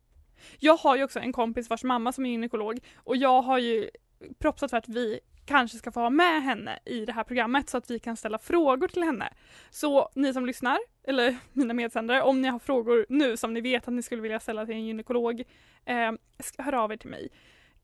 Jag 0.59 0.77
har 0.77 0.97
ju 0.97 1.05
också 1.05 1.19
en 1.19 1.33
kompis 1.33 1.71
vars 1.71 1.85
mamma 1.85 2.13
som 2.13 2.27
är 2.27 2.31
gynekolog 2.31 2.81
och 2.97 3.17
jag 3.17 3.43
har 3.43 3.59
ju 3.59 3.91
propsat 4.39 4.71
för 4.71 4.77
att 4.77 4.89
vi 4.89 5.21
kanske 5.47 5.79
ska 5.79 5.93
få 5.93 6.01
ha 6.01 6.11
med 6.11 6.43
henne 6.43 6.79
i 6.85 7.05
det 7.05 7.13
här 7.13 7.25
programmet 7.25 7.69
så 7.71 7.77
att 7.77 7.91
vi 7.91 7.99
kan 7.99 8.17
ställa 8.17 8.39
frågor 8.39 8.89
till 8.89 9.03
henne. 9.03 9.33
Så 9.71 10.11
ni 10.15 10.33
som 10.33 10.47
lyssnar, 10.47 10.79
eller 11.07 11.37
mina 11.53 11.75
medsändare, 11.75 12.23
om 12.23 12.43
ni 12.43 12.49
har 12.49 12.59
frågor 12.59 13.07
nu 13.09 13.37
som 13.37 13.55
ni 13.55 13.61
vet 13.61 13.89
att 13.89 13.95
ni 13.95 14.03
skulle 14.03 14.23
vilja 14.23 14.41
ställa 14.41 14.67
till 14.67 14.75
en 14.75 14.87
gynekolog, 14.87 15.43
eh, 15.85 16.13
hör 16.59 16.73
av 16.73 16.93
er 16.93 16.97
till 16.97 17.11
mig. 17.11 17.29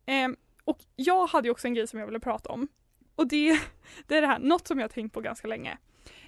Eh, 0.06 0.28
och 0.64 0.78
jag 0.96 1.26
hade 1.26 1.50
också 1.50 1.66
en 1.66 1.74
grej 1.74 1.86
som 1.86 1.98
jag 1.98 2.06
ville 2.06 2.20
prata 2.20 2.48
om. 2.48 2.68
Och 3.14 3.28
det, 3.28 3.60
det 4.06 4.16
är 4.16 4.20
det 4.20 4.26
här, 4.26 4.38
något 4.38 4.66
som 4.66 4.78
jag 4.78 4.84
har 4.84 4.92
tänkt 4.92 5.14
på 5.14 5.20
ganska 5.20 5.48
länge. 5.48 5.78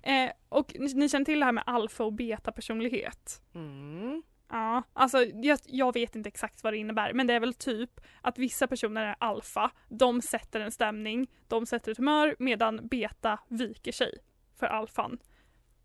Eh, 0.03 0.31
och 0.49 0.77
ni, 0.79 0.95
ni 0.95 1.09
känner 1.09 1.25
till 1.25 1.39
det 1.41 1.45
här 1.45 1.53
med 1.53 1.65
alfa 1.67 2.05
och 2.05 2.13
beta 2.13 2.53
personlighet. 2.53 3.43
Mm. 3.55 4.23
Ja, 4.49 4.83
alltså 4.93 5.25
jag, 5.25 5.59
jag 5.67 5.95
vet 5.95 6.17
inte 6.17 6.29
exakt 6.29 6.65
vad 6.65 6.73
det 6.73 6.77
innebär 6.77 7.13
men 7.13 7.27
det 7.27 7.35
är 7.35 7.41
väl 7.41 7.55
typ 7.55 8.01
att 8.21 8.39
vissa 8.39 8.67
personer 8.67 9.07
är 9.07 9.17
alfa, 9.19 9.71
de 9.89 10.23
sätter 10.23 10.61
en 10.61 10.73
stämning, 10.73 11.31
de 11.49 11.67
sätter 11.67 11.93
ett 11.93 11.99
humör 11.99 12.37
medan 12.39 12.89
beta 12.89 13.39
viker 13.49 13.93
sig 13.93 14.19
för 14.59 14.67
alfan. 14.67 15.19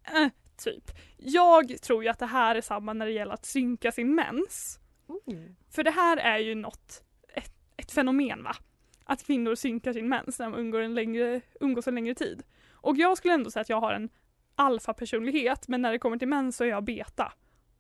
Eh, 0.03 0.27
typ. 0.59 0.91
Jag 1.17 1.81
tror 1.81 2.03
ju 2.03 2.09
att 2.09 2.19
det 2.19 2.25
här 2.25 2.55
är 2.55 2.61
samma 2.61 2.93
när 2.93 3.05
det 3.05 3.11
gäller 3.11 3.33
att 3.33 3.45
synka 3.45 3.91
sin 3.91 4.15
mens. 4.15 4.79
För 5.71 5.83
det 5.83 5.91
här 5.91 6.17
är 6.17 6.37
ju 6.37 6.55
något, 6.55 7.03
ett, 7.33 7.51
ett 7.77 7.91
fenomen 7.91 8.43
va? 8.43 8.55
Att 9.03 9.25
kvinnor 9.25 9.55
synkar 9.55 9.93
sin 9.93 10.09
mens 10.09 10.39
när 10.39 10.49
de 10.49 10.59
umgår 10.59 10.79
en 10.79 10.95
längre, 10.95 11.41
umgås 11.59 11.87
en 11.87 11.95
längre 11.95 12.15
tid. 12.15 12.43
Och 12.71 12.97
jag 12.97 13.17
skulle 13.17 13.33
ändå 13.33 13.51
säga 13.51 13.61
att 13.61 13.69
jag 13.69 13.81
har 13.81 13.93
en 13.93 14.09
alfa-personlighet 14.55 15.67
men 15.67 15.81
när 15.81 15.91
det 15.91 15.99
kommer 15.99 16.17
till 16.17 16.27
mens 16.27 16.57
så 16.57 16.63
är 16.63 16.67
jag 16.67 16.83
beta. 16.83 17.33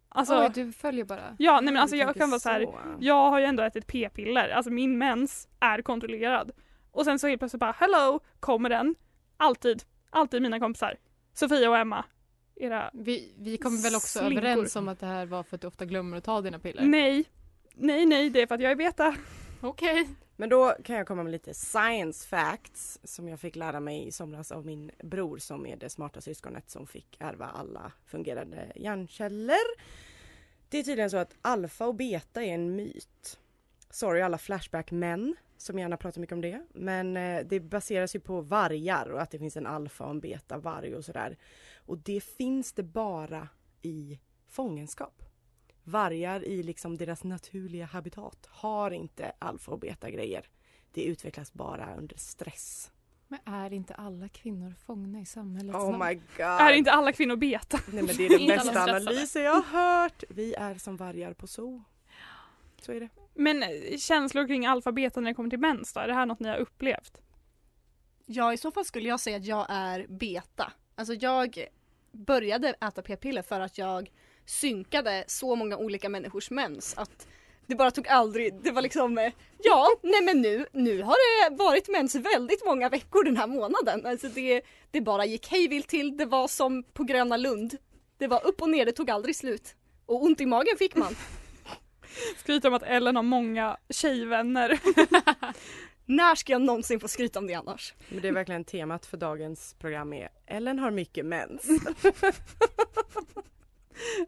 Alltså, 0.09 0.39
Oj, 0.41 0.51
du 0.53 0.71
följer 0.71 1.05
bara. 1.05 1.35
ja 1.39 1.61
nej 1.61 1.73
men 1.73 1.81
alltså 1.81 1.95
jag 1.95 2.15
kan 2.15 2.29
vara 2.29 2.39
så 2.39 2.49
här, 2.49 2.67
jag 2.99 3.29
har 3.29 3.39
ju 3.39 3.45
ändå 3.45 3.63
ätit 3.63 3.87
p-piller, 3.87 4.49
alltså 4.49 4.71
min 4.71 4.97
mens 4.97 5.47
är 5.59 5.81
kontrollerad. 5.81 6.51
Och 6.91 7.05
sen 7.05 7.19
så 7.19 7.27
helt 7.27 7.39
plötsligt 7.39 7.59
bara 7.59 7.71
hello, 7.71 8.19
kommer 8.39 8.69
den. 8.69 8.95
Alltid, 9.37 9.83
alltid 10.09 10.41
mina 10.41 10.59
kompisar. 10.59 10.95
Sofia 11.33 11.69
och 11.69 11.77
Emma. 11.77 12.05
Era, 12.59 12.89
Vi, 12.93 13.33
vi 13.37 13.57
kom 13.57 13.81
väl 13.81 13.95
också 13.95 14.19
Slinkor. 14.19 14.37
överens 14.37 14.75
om 14.75 14.87
att 14.87 14.99
det 14.99 15.05
här 15.05 15.25
var 15.25 15.43
för 15.43 15.55
att 15.55 15.61
du 15.61 15.67
ofta 15.67 15.85
glömmer 15.85 16.17
att 16.17 16.23
ta 16.23 16.41
dina 16.41 16.59
piller? 16.59 16.85
nej, 16.85 17.25
nej 17.73 18.05
nej 18.05 18.29
det 18.29 18.41
är 18.41 18.47
för 18.47 18.55
att 18.55 18.61
jag 18.61 18.71
är 18.71 18.75
beta. 18.75 19.15
Okej. 19.61 20.09
Men 20.35 20.49
då 20.49 20.75
kan 20.83 20.95
jag 20.95 21.07
komma 21.07 21.23
med 21.23 21.31
lite 21.31 21.53
science 21.53 22.27
facts 22.27 22.99
som 23.03 23.27
jag 23.27 23.39
fick 23.39 23.55
lära 23.55 23.79
mig 23.79 24.07
i 24.07 24.11
somras 24.11 24.51
av 24.51 24.65
min 24.65 24.91
bror 25.03 25.37
som 25.37 25.65
är 25.65 25.75
det 25.75 25.89
smarta 25.89 26.21
syskonet 26.21 26.69
som 26.69 26.87
fick 26.87 27.17
ärva 27.19 27.45
alla 27.45 27.91
fungerande 28.05 28.71
hjärnceller. 28.75 29.57
Det 30.69 30.77
är 30.77 30.83
tydligen 30.83 31.09
så 31.09 31.17
att 31.17 31.35
alfa 31.41 31.85
och 31.85 31.95
beta 31.95 32.43
är 32.43 32.53
en 32.53 32.75
myt. 32.75 33.39
Sorry 33.89 34.21
alla 34.21 34.37
Flashback-män 34.37 35.35
som 35.57 35.79
gärna 35.79 35.97
pratar 35.97 36.21
mycket 36.21 36.33
om 36.33 36.41
det. 36.41 36.65
Men 36.73 37.17
eh, 37.17 37.45
det 37.45 37.59
baseras 37.59 38.15
ju 38.15 38.19
på 38.19 38.41
vargar 38.41 39.09
och 39.09 39.21
att 39.21 39.31
det 39.31 39.39
finns 39.39 39.57
en 39.57 39.67
alfa 39.67 40.03
och 40.03 40.09
en 40.09 40.19
beta-varg 40.19 40.95
och 40.95 41.05
sådär. 41.05 41.37
Och 41.89 41.97
det 41.97 42.21
finns 42.23 42.73
det 42.73 42.83
bara 42.83 43.47
i 43.81 44.19
fångenskap. 44.47 45.23
Vargar 45.83 46.45
i 46.45 46.63
liksom 46.63 46.97
deras 46.97 47.23
naturliga 47.23 47.85
habitat 47.85 48.49
har 48.51 48.91
inte 48.91 49.31
alfa 49.39 49.71
och 49.71 49.79
beta 49.79 50.09
grejer. 50.09 50.49
Det 50.93 51.03
utvecklas 51.03 51.53
bara 51.53 51.95
under 51.95 52.17
stress. 52.17 52.91
Men 53.27 53.39
är 53.45 53.73
inte 53.73 53.93
alla 53.93 54.29
kvinnor 54.29 54.73
fångna 54.85 55.19
i 55.19 55.25
samhället? 55.25 55.75
Oh 55.75 56.07
my 56.07 56.15
god. 56.15 56.45
Är 56.45 56.73
inte 56.73 56.91
alla 56.91 57.11
kvinnor 57.11 57.35
beta? 57.35 57.79
Nej 57.91 58.03
men 58.03 58.15
det 58.15 58.25
är 58.25 58.37
den 58.37 58.47
bästa 58.57 58.83
analysen 58.83 59.43
jag 59.43 59.61
har 59.61 60.01
hört. 60.01 60.23
Vi 60.29 60.53
är 60.53 60.75
som 60.75 60.97
vargar 60.97 61.33
på 61.33 61.47
zoo. 61.47 61.83
Så 62.81 62.91
är 62.91 62.99
det. 62.99 63.09
Men 63.33 63.63
eh, 63.63 63.97
känslor 63.97 64.47
kring 64.47 64.65
alfabeta 64.65 65.21
när 65.21 65.29
det 65.29 65.35
kommer 65.35 65.49
till 65.49 65.59
mens 65.59 65.93
då? 65.93 65.99
Är 65.99 66.07
det 66.07 66.13
här 66.13 66.25
något 66.25 66.39
ni 66.39 66.49
har 66.49 66.57
upplevt? 66.57 67.21
Ja, 68.25 68.53
i 68.53 68.57
så 68.57 68.71
fall 68.71 68.85
skulle 68.85 69.09
jag 69.09 69.19
säga 69.19 69.37
att 69.37 69.45
jag 69.45 69.65
är 69.69 70.07
beta. 70.07 70.73
Alltså 70.95 71.13
jag 71.13 71.67
började 72.11 72.69
äta 72.69 73.01
p-piller 73.01 73.41
för 73.41 73.59
att 73.59 73.77
jag 73.77 74.11
synkade 74.45 75.23
så 75.27 75.55
många 75.55 75.77
olika 75.77 76.09
människors 76.09 76.51
mens 76.51 76.97
att 76.97 77.27
det 77.69 77.75
bara 77.75 77.91
tog 77.91 78.07
aldrig, 78.07 78.53
det 78.63 78.71
var 78.71 78.81
liksom 78.81 79.17
eh, 79.17 79.33
ja, 79.63 79.87
nej 80.03 80.21
men 80.21 80.41
nu, 80.41 80.65
nu 80.71 81.01
har 81.01 81.49
det 81.49 81.55
varit 81.55 81.89
mens 81.89 82.15
väldigt 82.15 82.65
många 82.65 82.89
veckor 82.89 83.23
den 83.23 83.37
här 83.37 83.47
månaden. 83.47 84.05
Alltså 84.05 84.27
det, 84.27 84.61
det 84.91 85.01
bara 85.01 85.25
gick 85.25 85.47
hejvilt 85.47 85.87
till, 85.87 86.17
det 86.17 86.25
var 86.25 86.47
som 86.47 86.83
på 86.83 87.03
Gröna 87.03 87.37
Lund. 87.37 87.77
Det 88.17 88.27
var 88.27 88.47
upp 88.47 88.61
och 88.61 88.69
ner, 88.69 88.85
det 88.85 88.91
tog 88.91 89.11
aldrig 89.11 89.35
slut. 89.35 89.75
Och 90.05 90.23
ont 90.23 90.41
i 90.41 90.45
magen 90.45 90.77
fick 90.77 90.95
man. 90.95 91.15
Skryter 92.37 92.67
om 92.67 92.73
att 92.73 92.83
Ellen 92.83 93.15
har 93.15 93.23
många 93.23 93.77
tjejvänner. 93.89 94.79
När 96.09 96.35
ska 96.35 96.51
jag 96.51 96.61
någonsin 96.61 96.99
få 96.99 97.07
skryta 97.07 97.39
om 97.39 97.47
det 97.47 97.53
annars? 97.53 97.93
Men 98.09 98.21
det 98.21 98.27
är 98.27 98.31
verkligen 98.31 98.63
temat 98.63 99.05
för 99.05 99.17
dagens 99.17 99.73
program 99.73 100.13
är 100.13 100.29
Ellen 100.45 100.79
har 100.79 100.91
mycket 100.91 101.25
mens. 101.25 101.67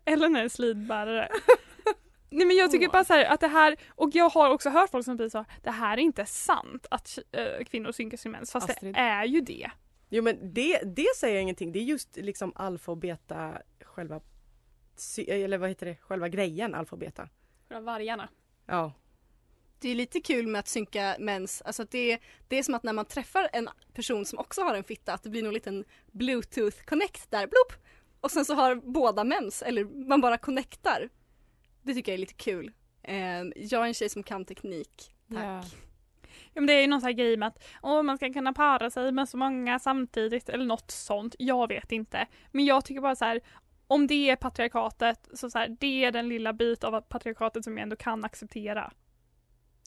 Ellen 0.06 0.36
är 0.36 0.44
en 0.44 0.50
slidbärare. 0.50 1.30
Nej 2.30 2.48
men 2.48 2.56
jag 2.56 2.72
tycker 2.72 2.89
bara 2.89 3.04
så 3.04 3.13
här 3.13 3.26
att 3.26 3.39
det 3.39 3.48
här, 3.48 3.76
och 3.89 4.10
jag 4.13 4.30
har 4.30 4.50
också 4.50 4.70
hört 4.70 4.89
folk 4.89 5.06
som 5.06 5.17
blir 5.17 5.30
så, 5.30 5.46
det 5.63 5.72
här 5.72 5.98
är 5.98 6.02
inte 6.02 6.26
sant 6.26 6.86
att 6.91 7.20
äh, 7.32 7.65
kvinnor 7.65 7.91
synkar 7.91 8.17
sin 8.17 8.32
mens 8.32 8.52
fast 8.52 8.70
Astrid. 8.70 8.94
det 8.94 9.00
är 9.00 9.26
ju 9.26 9.41
det. 9.41 9.72
Jo 10.10 10.24
men 10.24 10.54
det, 10.54 10.82
det 10.96 11.15
säger 11.17 11.36
jag 11.36 11.41
ingenting. 11.41 11.72
Det 11.72 11.80
är 11.80 11.84
just 11.84 12.17
liksom 12.17 12.52
alfa 12.56 12.91
och 12.91 12.98
beta 12.98 13.54
själva 13.82 14.22
eller 15.28 15.58
vad 15.58 15.70
heter 15.70 15.86
det, 15.86 15.96
själva 15.96 16.30
grejen 16.30 16.76
alfa 16.76 16.96
och 16.96 17.00
beta. 17.00 17.30
Vargarna. 17.70 18.30
Ja. 18.65 18.94
Det 19.82 19.89
är 19.89 19.96
lite 19.96 20.22
kul 20.22 20.48
med 20.48 20.60
att 20.60 20.67
synka 20.67 21.15
mens, 21.20 21.62
alltså 21.62 21.86
det, 21.91 22.20
det 22.48 22.58
är 22.58 22.63
som 22.63 22.76
att 22.76 22.84
när 22.84 22.94
man 22.94 23.06
träffar 23.06 23.50
en 23.54 23.70
person 23.94 24.26
som 24.26 24.39
också 24.39 24.62
har 24.62 24.76
en 24.76 24.84
fitta 24.84 25.13
att 25.13 25.24
det 25.24 25.30
blir 25.30 25.44
någon 25.44 25.54
liten 25.54 25.86
bluetooth 26.12 26.84
connect 26.86 27.32
där, 27.32 27.48
blopp! 27.48 27.86
Och 28.22 28.32
sen 28.32 28.46
så 28.46 28.54
har 28.54 28.76
båda 28.76 29.24
mens, 29.24 29.62
eller 29.62 30.08
man 30.08 30.22
bara 30.22 30.38
connectar. 30.38 31.10
Det 31.82 31.94
tycker 31.94 32.12
jag 32.12 32.15
är 32.15 32.20
lite 32.20 32.34
kul. 32.34 32.72
Eh, 33.04 33.41
jag 33.56 33.84
är 33.84 33.88
en 33.88 33.94
tjej 33.94 34.10
som 34.10 34.24
kan 34.24 34.46
teknik, 34.46 35.13
tack. 35.34 35.44
Ja. 35.44 35.63
Ja, 36.54 36.62
men 36.62 36.65
det 36.67 36.74
är 36.74 36.82
ju 36.82 36.88
någon 36.88 37.02
sån 37.02 37.08
här 37.08 37.13
grej 37.13 37.38
med 37.38 37.48
att 37.48 37.63
åh, 37.82 38.04
man 38.04 38.17
ska 38.17 38.34
kunna 38.34 38.54
para 38.54 38.89
sig 38.89 39.12
med 39.12 39.30
så 39.30 39.38
många 39.38 39.80
samtidigt 39.80 40.50
eller 40.50 40.65
något 40.65 40.91
sånt. 40.91 41.36
Jag 41.39 41.67
vet 41.67 41.91
inte. 41.91 42.28
Men 42.52 42.65
jag 42.65 42.86
tycker 42.86 43.02
bara 43.02 43.15
så 43.15 43.26
här 43.26 43.41
om 43.88 44.08
det 44.08 44.30
är 44.30 44.36
patriarkatet 44.36 45.30
så, 45.34 45.50
så 45.50 45.58
här, 45.58 45.78
det 45.80 46.06
är 46.06 46.12
den 46.12 46.30
lilla 46.30 46.54
bit 46.54 46.84
av 46.84 47.02
patriarkatet 47.02 47.63
som 47.63 47.78
jag 47.78 47.84
ändå 47.84 47.96
kan 47.96 48.26
acceptera. 48.26 48.91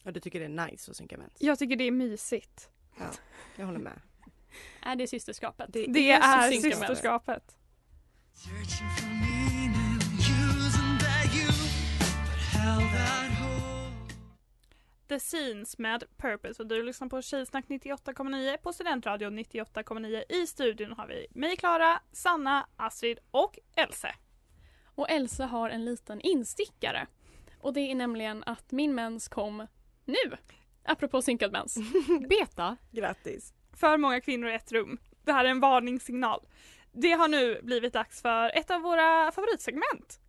Och 0.05 0.13
du 0.13 0.21
tycker 0.21 0.41
det 0.41 0.45
är 0.45 0.69
nice 0.69 0.91
att 0.91 0.97
synka 0.97 1.17
mens? 1.19 1.33
Jag 1.39 1.59
tycker 1.59 1.77
det 1.77 1.85
är 1.85 1.91
mysigt. 1.91 2.71
Ja, 2.99 3.11
jag 3.57 3.67
håller 3.67 3.79
med. 3.79 4.01
Är 4.83 4.97
det 4.97 5.07
systerskapet? 5.07 5.73
Det 5.73 5.87
Det 5.87 6.11
är 6.11 6.47
är 6.47 6.51
systerskapet. 6.51 7.57
The 15.09 15.21
Scenes 15.21 15.79
med 15.79 16.05
Purpose 16.17 16.63
och 16.63 16.69
du 16.69 16.83
lyssnar 16.83 17.09
på 17.09 17.23
Tjejsnack 17.23 17.65
98,9 17.69 18.57
på 18.57 18.73
Studentradion 18.73 19.39
98,9. 19.39 20.23
I 20.29 20.47
studion 20.47 20.93
har 20.93 21.07
vi 21.07 21.27
mig 21.31 21.57
Klara, 21.57 22.01
Sanna, 22.13 22.67
Astrid 22.77 23.19
och 23.31 23.59
Else. 23.77 24.15
Och 24.85 25.11
Elsa 25.11 25.47
har 25.47 25.71
en 25.71 25.85
liten 25.85 26.21
instickare. 26.21 27.07
Och 27.59 27.73
det 27.73 27.81
är 27.81 27.95
nämligen 27.95 28.45
att 28.47 28.73
min 28.73 28.95
mens 28.95 29.29
kom 29.29 29.67
nu. 30.05 30.37
Apropå 30.85 31.23
synkad 31.23 31.53
mens. 31.53 31.79
Beta? 32.29 32.77
Grattis! 32.91 33.53
För 33.73 33.97
många 33.99 34.21
kvinnor 34.21 34.49
i 34.51 34.55
ett 34.55 34.73
rum. 34.73 34.99
Det 35.25 35.33
här 35.33 35.45
är 35.45 35.49
en 35.49 35.61
varningssignal. 35.61 36.41
Det 36.93 37.11
har 37.13 37.29
nu 37.29 37.61
blivit 37.63 37.93
dags 37.93 38.23
för 38.23 38.51
ett 38.59 38.71
av 38.71 38.81
våra 38.81 39.33
favoritsegment. 39.33 40.21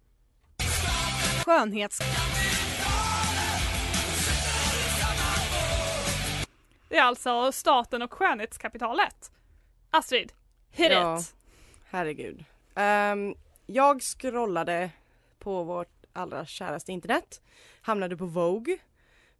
Skönhets... 1.45 1.99
Det 6.89 6.97
är 6.97 7.03
alltså 7.03 7.51
staten 7.51 8.01
och 8.01 8.13
skönhetskapitalet. 8.13 9.31
Astrid, 9.89 10.33
hit 10.71 10.91
Ja. 10.91 11.19
it! 11.19 11.35
Herregud. 11.85 12.45
Ehm, 12.75 13.35
jag 13.65 14.01
scrollade 14.01 14.89
på 15.39 15.63
vårt 15.63 16.05
allra 16.13 16.45
käraste 16.45 16.91
internet, 16.91 17.41
hamnade 17.81 18.17
på 18.17 18.25
Vogue, 18.25 18.77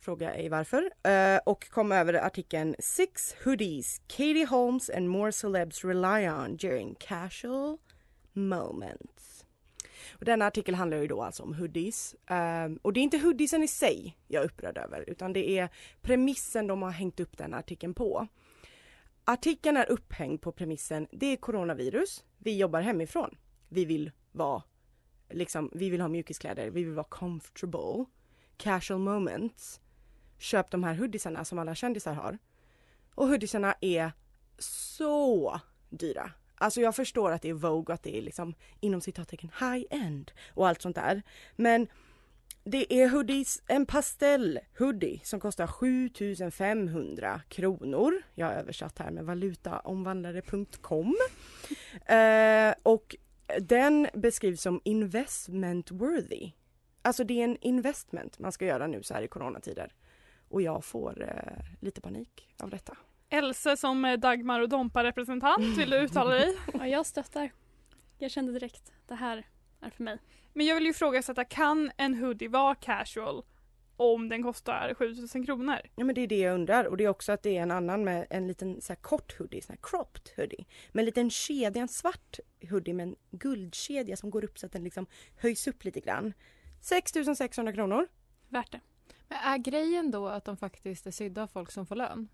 fråga 0.06 0.34
ej 0.34 0.50
varför, 0.50 0.82
Uh, 1.08 1.39
och 1.46 1.70
kom 1.70 1.91
över 1.91 2.13
artikeln 2.13 2.76
Six 2.80 3.36
hoodies 3.44 4.02
Katie 4.08 4.46
Holmes 4.46 4.89
and 4.89 5.10
more 5.10 5.32
celebs 5.32 5.86
rely 5.86 6.30
on 6.30 6.58
during 6.58 6.96
casual 6.96 7.78
moments. 8.34 9.46
Och 10.12 10.26
denna 10.26 10.46
artikel 10.46 10.76
handlar 10.76 10.98
ju 10.98 11.08
då 11.08 11.22
alltså 11.22 11.44
om 11.44 11.54
hoodies. 11.54 12.15
Um, 12.30 12.80
och 12.82 12.94
det 12.94 13.00
är 13.00 13.02
inte 13.02 13.18
hoodiesen 13.18 13.63
i 13.63 13.68
sig 13.68 14.18
jag 14.28 14.44
är 14.44 14.46
upprörd 14.46 14.78
över 14.78 15.10
utan 15.10 15.34
det 15.34 15.50
är 15.50 15.70
premissen 16.02 16.68
de 16.68 16.82
har 16.82 16.91
hängt 16.91 17.20
upp 17.20 17.38
den 17.38 17.54
artikeln 17.54 17.94
på. 17.94 18.28
Artikeln 19.26 19.78
är 19.78 19.91
upphängd 19.91 20.41
på 20.41 20.52
premissen 20.52 21.08
det 21.12 21.26
är 21.26 21.38
coronavirus, 21.38 22.24
vi 22.38 22.58
jobbar 22.58 22.82
hemifrån. 22.82 23.38
Vi 23.70 23.86
vill 23.86 24.12
vara 24.32 24.63
liksom, 25.30 25.70
vi 25.74 25.89
vill 25.89 26.02
ha 26.02 26.08
mjukiskläder, 26.08 26.70
vi 26.70 26.84
vill 26.84 26.94
vara 26.94 27.08
comfortable. 27.10 28.06
Casual 28.58 29.00
moments. 29.00 29.82
Köp 30.38 30.71
de 30.71 30.84
här 30.84 30.95
hoodiesarna 30.95 31.45
som 31.45 31.60
alla 31.60 31.76
kändisar 31.76 32.13
har. 32.13 32.38
Och 33.15 33.28
hoodiesarna 33.28 33.76
är 33.82 34.12
så 34.60 35.60
dyra. 35.89 36.32
Alltså 36.56 36.82
jag 36.82 36.95
förstår 36.95 37.32
att 37.32 37.41
det 37.41 37.50
är 37.50 37.54
Vogue 37.54 37.84
och 37.84 37.89
att 37.89 38.04
det 38.04 38.17
är 38.17 38.21
liksom 38.21 38.54
inom 38.80 39.02
citattecken 39.02 39.52
high-end 39.60 40.32
och 40.54 40.67
allt 40.67 40.82
sånt 40.82 40.95
där. 40.95 41.21
Men 41.56 41.88
det 42.63 42.93
är 42.93 43.10
hoodies, 43.10 43.62
en 43.67 43.86
pastell 43.86 44.60
hoodie 44.78 45.19
som 45.24 45.39
kostar 45.39 45.67
7500 45.67 47.41
kronor. 47.50 48.21
Jag 48.36 48.48
har 48.48 48.54
översatt 48.54 49.00
här 49.00 49.12
med 49.12 49.26
valutaomvandlare.com. 49.26 51.15
Eh, 52.06 52.74
och 52.84 53.15
den 53.60 54.08
beskrivs 54.13 54.62
som 54.62 54.82
investment 54.84 55.91
worthy. 55.91 56.52
Alltså 57.02 57.24
det 57.24 57.39
är 57.39 57.43
en 57.43 57.58
investment 57.62 58.39
man 58.39 58.52
ska 58.52 58.65
göra 58.65 58.88
nu 58.88 59.04
så 59.04 59.13
här 59.13 59.21
i 59.21 59.28
coronatider. 59.28 59.93
Och 60.56 60.62
jag 60.62 60.86
får 60.86 61.24
eh, 61.24 61.65
lite 61.80 62.02
panik 62.02 62.48
av 62.60 62.70
detta. 62.70 62.98
Else 63.30 63.78
som 63.78 64.06
eh, 64.06 64.20
Dagmar 64.20 64.60
och 64.60 64.70
Dompa-representant, 64.70 65.78
vill 65.78 65.89
du 65.89 65.98
uttala 65.98 66.30
dig? 66.30 66.58
Ja, 66.74 66.88
jag 66.88 67.06
stöttar. 67.06 67.52
Jag 68.18 68.32
kände 68.32 68.52
direkt, 68.52 68.91
det 69.08 69.15
här 69.15 69.48
är 69.82 69.89
för 69.89 70.04
mig. 70.04 70.18
Men 70.54 70.65
jag 70.65 70.76
vill 70.76 70.84
ju 70.84 70.89
ifrågasätta, 70.89 71.46
kan 71.46 71.91
en 71.98 72.13
hoodie 72.13 72.48
vara 72.48 72.76
casual 72.76 73.44
om 73.98 74.30
den 74.30 74.44
kostar 74.44 74.94
7000 74.94 75.46
kronor? 75.46 75.78
Ja 75.96 76.06
men 76.06 76.15
det 76.15 76.22
är 76.22 76.28
det 76.28 76.39
jag 76.39 76.56
undrar 76.56 76.86
och 76.86 76.98
det 76.98 77.04
är 77.04 77.10
också 77.10 77.32
att 77.32 77.44
det 77.44 77.58
är 77.58 77.62
en 77.62 77.72
annan 77.72 78.04
med 78.04 78.28
en 78.30 78.48
liten 78.48 78.82
så 78.82 78.94
här 78.94 79.02
kort 79.02 79.39
hoodie, 79.39 79.62
så 79.62 79.72
här 79.72 79.80
cropped 79.84 80.30
hoodie. 80.38 80.65
Med 80.91 81.02
en 81.02 81.06
liten 81.06 81.30
kedja, 81.30 81.82
en 81.82 81.88
svart 81.88 82.39
hoodie 82.70 82.94
med 82.94 83.08
en 83.08 83.15
guldkedja 83.32 84.18
som 84.18 84.30
går 84.30 84.44
upp 84.44 84.60
så 84.60 84.65
att 84.65 84.72
den 84.72 84.84
liksom 84.84 85.06
höjs 85.38 85.68
upp 85.68 85.84
lite 85.84 86.00
grann. 86.00 86.34
6600 86.82 87.74
kronor. 87.74 88.08
Värt 88.50 88.72
det. 88.72 88.80
Är 89.43 89.58
grejen 89.58 90.12
då 90.12 90.28
att 90.28 90.45
de 90.45 90.58
faktiskt 90.58 91.08
är 91.08 91.12
sydda 91.12 91.43
av 91.43 91.48
folk 91.48 91.71
som 91.71 91.86
får 91.86 91.95
lön? 91.95 92.28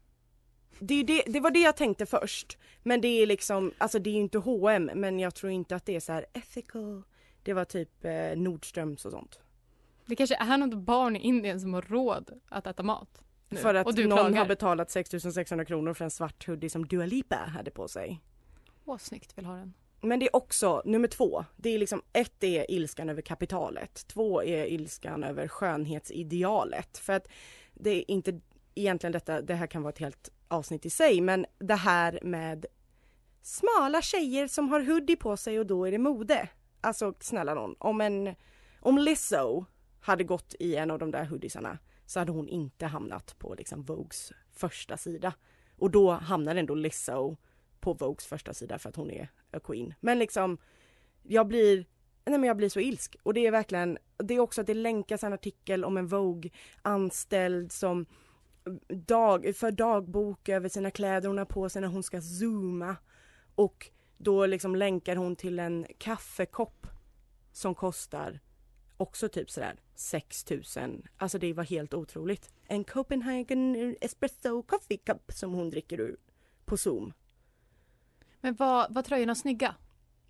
Det, 0.80 1.04
det, 1.04 1.24
det 1.28 1.40
var 1.40 1.52
det 1.52 1.60
jag 1.60 1.78
tänkte 1.78 2.06
först. 2.06 2.58
Men 2.84 3.02
det 3.02 3.08
är 3.08 3.28
liksom, 3.28 3.72
alltså 3.78 4.00
det 4.00 4.10
är 4.10 4.14
ju 4.14 4.20
inte 4.20 4.38
H&M 4.38 4.92
men 4.96 5.20
jag 5.20 5.36
tror 5.36 5.52
inte 5.52 5.76
att 5.76 5.86
det 5.86 5.96
är 5.96 6.00
så 6.00 6.14
här 6.14 6.26
ethical. 6.34 7.04
Det 7.44 7.54
var 7.54 7.66
typ 7.66 8.06
eh, 8.06 8.36
Nordströms 8.36 9.06
och 9.06 9.12
sånt. 9.12 9.40
Det 10.06 10.16
kanske 10.16 10.36
är 10.36 10.58
något 10.58 10.78
barn 10.78 11.16
i 11.16 11.20
Indien 11.20 11.62
som 11.62 11.74
har 11.74 11.82
råd 11.82 12.40
att 12.50 12.68
äta 12.68 12.84
mat. 12.84 13.24
Nu. 13.50 13.58
För 13.58 13.76
att 13.76 13.88
och 13.88 13.96
du 13.96 14.08
någon 14.08 14.18
klagar. 14.18 14.38
har 14.38 14.46
betalat 14.46 14.92
6600 14.92 15.66
kronor 15.66 15.94
för 15.94 16.06
en 16.06 16.12
svart 16.12 16.48
hoodie 16.48 16.70
som 16.70 16.86
Dua 16.88 17.06
Lipa 17.06 17.36
hade 17.36 17.72
på 17.72 17.88
sig. 17.88 18.22
Åh, 18.86 18.98
snyggt 18.98 19.38
vill 19.38 19.46
ha 19.46 19.56
den. 19.56 19.74
Men 20.02 20.20
det 20.20 20.26
är 20.26 20.36
också 20.36 20.82
nummer 20.86 21.08
två. 21.08 21.46
Det 21.58 21.70
är 21.70 21.80
liksom 21.80 22.02
ett 22.14 22.44
är 22.44 22.72
ilskan 22.72 23.10
över 23.10 23.22
kapitalet. 23.22 24.08
Två 24.08 24.44
är 24.44 24.66
ilskan 24.66 25.24
över 25.24 25.48
skönhetsidealet. 25.48 26.98
För 26.98 27.14
att 27.14 27.28
det 27.74 27.90
är 27.90 28.12
inte 28.12 28.42
egentligen 28.76 29.12
detta, 29.12 29.42
det 29.42 29.56
här 29.56 29.68
kan 29.68 29.82
vara 29.82 29.94
ett 29.94 30.00
helt 30.00 30.30
avsnitt 30.48 30.86
i 30.86 30.90
sig, 30.90 31.22
men 31.22 31.46
det 31.60 31.76
här 31.76 32.20
med 32.22 32.66
smala 33.42 34.02
tjejer 34.02 34.48
som 34.48 34.70
har 34.70 34.82
hoodie 34.82 35.16
på 35.16 35.38
sig 35.38 35.60
och 35.60 35.66
då 35.66 35.86
är 35.86 35.92
det 35.92 35.98
mode. 35.98 36.50
Alltså 36.82 37.14
snälla 37.20 37.54
någon, 37.54 37.76
om 37.80 38.02
en, 38.02 38.36
om 38.80 38.98
Lizzo 38.98 39.66
hade 40.02 40.24
gått 40.24 40.56
i 40.60 40.76
en 40.76 40.92
av 40.92 41.00
de 41.00 41.12
där 41.12 41.26
hoodiesarna 41.26 41.78
så 42.06 42.20
hade 42.20 42.32
hon 42.32 42.48
inte 42.48 42.86
hamnat 42.86 43.36
på 43.40 43.56
liksom 43.58 43.84
Vogues 43.84 44.32
första 44.52 44.98
sida. 44.98 45.34
Och 45.78 45.92
då 45.92 46.12
hamnar 46.12 46.56
ändå 46.56 46.76
Lizzo 46.76 47.38
på 47.82 47.94
Vogues 47.94 48.26
första 48.26 48.54
sida 48.54 48.80
för 48.80 48.89
att 48.89 48.96
hon 48.96 49.12
är 49.12 49.30
a 49.52 49.60
queen. 49.63 49.94
Men 50.00 50.20
liksom, 50.20 50.58
jag 51.24 51.48
blir, 51.48 51.86
nej 52.26 52.39
men 52.39 52.44
jag 52.44 52.58
blir 52.58 52.70
så 52.70 52.80
ilsk. 52.80 53.15
Och 53.24 53.34
det 53.34 53.48
är 53.48 53.52
verkligen, 53.52 53.98
det 54.17 54.34
är 54.34 54.39
också 54.39 54.62
att 54.62 54.67
det 54.67 54.74
länkas 54.74 55.24
en 55.24 55.34
artikel 55.34 55.86
om 55.86 55.98
en 55.98 56.08
Vogue-anställd 56.08 57.72
som 57.72 58.06
dag, 58.88 59.56
för 59.56 59.72
dagbok 59.72 60.50
över 60.50 60.70
sina 60.70 60.91
kläder 60.91 61.28
hon 61.28 61.38
har 61.38 61.46
på 61.46 61.70
sig 61.70 61.82
när 61.82 61.88
hon 61.88 62.04
ska 62.04 62.22
zooma. 62.22 62.96
Och 63.56 63.91
då 64.17 64.46
liksom 64.46 64.76
länkar 64.76 65.15
hon 65.15 65.36
till 65.36 65.60
en 65.60 65.86
kaffekopp 65.98 66.88
som 67.52 67.76
kostar 67.76 68.39
också 68.98 69.30
typ 69.30 69.52
sådär 69.52 69.80
6000. 69.96 71.08
Alltså 71.17 71.38
det 71.38 71.54
var 71.54 71.63
helt 71.63 71.94
otroligt. 71.94 72.50
En 72.67 72.84
Copenhagen 72.84 73.96
espresso 74.02 74.63
coffee 74.63 74.98
cup 74.98 75.32
som 75.32 75.54
hon 75.54 75.70
dricker 75.70 76.00
ur 76.00 76.17
på 76.65 76.78
Zoom. 76.78 77.13
Men 78.42 78.56
var, 78.56 78.88
var 78.90 79.02
tröjorna 79.02 79.36
snygga? 79.36 79.76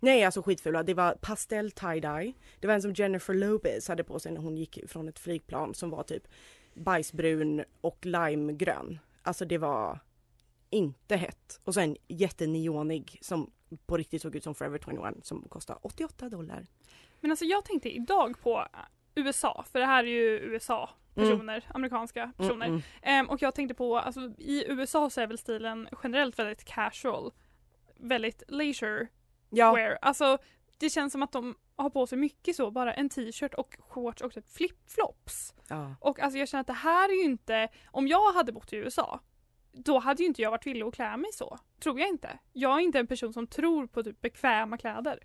Nej 0.00 0.24
alltså 0.24 0.42
skitfula, 0.42 0.82
det 0.82 0.94
var 0.94 1.14
pastell 1.14 1.70
tie-dye. 1.70 2.34
Det 2.60 2.66
var 2.66 2.74
en 2.74 2.82
som 2.82 2.92
Jennifer 2.92 3.34
Lopez 3.34 3.88
hade 3.88 4.04
på 4.04 4.18
sig 4.18 4.32
när 4.32 4.40
hon 4.40 4.56
gick 4.56 4.78
från 4.90 5.08
ett 5.08 5.18
flygplan 5.18 5.74
som 5.74 5.90
var 5.90 6.02
typ 6.02 6.28
bajsbrun 6.74 7.64
och 7.80 8.06
limegrön. 8.06 8.98
Alltså 9.22 9.44
det 9.44 9.58
var 9.58 10.00
inte 10.70 11.16
hett. 11.16 11.60
Och 11.64 11.74
sen 11.74 11.96
jätteneonig 12.08 13.18
som 13.20 13.50
på 13.86 13.96
riktigt 13.96 14.22
såg 14.22 14.36
ut 14.36 14.44
som 14.44 14.54
Forever 14.54 14.78
21 14.84 15.26
som 15.26 15.42
kostar 15.48 15.78
88 15.82 16.28
dollar. 16.28 16.66
Men 17.20 17.30
alltså 17.30 17.44
jag 17.44 17.64
tänkte 17.64 17.96
idag 17.96 18.40
på 18.42 18.66
USA, 19.14 19.64
för 19.72 19.78
det 19.78 19.86
här 19.86 20.04
är 20.04 20.08
ju 20.08 20.38
USA-personer, 20.38 21.64
amerikanska 21.74 22.32
personer. 22.36 22.66
Mm, 22.66 22.82
Ehm, 23.02 23.30
och 23.30 23.42
jag 23.42 23.54
tänkte 23.54 23.74
på, 23.74 23.98
alltså 23.98 24.20
i 24.38 24.64
USA 24.68 25.10
så 25.10 25.20
är 25.20 25.26
väl 25.26 25.38
stilen 25.38 25.88
generellt 26.02 26.38
väldigt 26.38 26.64
casual. 26.64 27.32
Väldigt 28.02 28.42
leisure 28.48 29.08
Ja. 29.50 29.74
wear. 29.74 29.98
Alltså 30.02 30.38
det 30.78 30.90
känns 30.90 31.12
som 31.12 31.22
att 31.22 31.32
de 31.32 31.54
har 31.76 31.90
på 31.90 32.06
sig 32.06 32.18
mycket 32.18 32.56
så, 32.56 32.70
bara 32.70 32.94
en 32.94 33.08
t-shirt 33.08 33.54
och 33.54 33.76
shorts 33.78 34.22
och 34.22 34.32
typ 34.32 34.48
flip-flops. 34.48 35.54
Ja. 35.68 35.94
Och 36.00 36.20
alltså 36.20 36.38
jag 36.38 36.48
känner 36.48 36.60
att 36.60 36.66
det 36.66 36.72
här 36.72 37.08
är 37.08 37.12
ju 37.12 37.24
inte, 37.24 37.68
om 37.90 38.08
jag 38.08 38.32
hade 38.32 38.52
bott 38.52 38.72
i 38.72 38.76
USA, 38.76 39.20
då 39.72 39.98
hade 39.98 40.22
ju 40.22 40.26
inte 40.28 40.42
jag 40.42 40.50
varit 40.50 40.66
villig 40.66 40.86
att 40.86 40.94
klä 40.94 41.16
mig 41.16 41.32
så. 41.32 41.58
Tror 41.82 42.00
jag 42.00 42.08
inte. 42.08 42.38
Jag 42.52 42.76
är 42.76 42.80
inte 42.80 42.98
en 42.98 43.06
person 43.06 43.32
som 43.32 43.46
tror 43.46 43.86
på 43.86 44.02
typ 44.02 44.20
bekväma 44.20 44.78
kläder. 44.78 45.18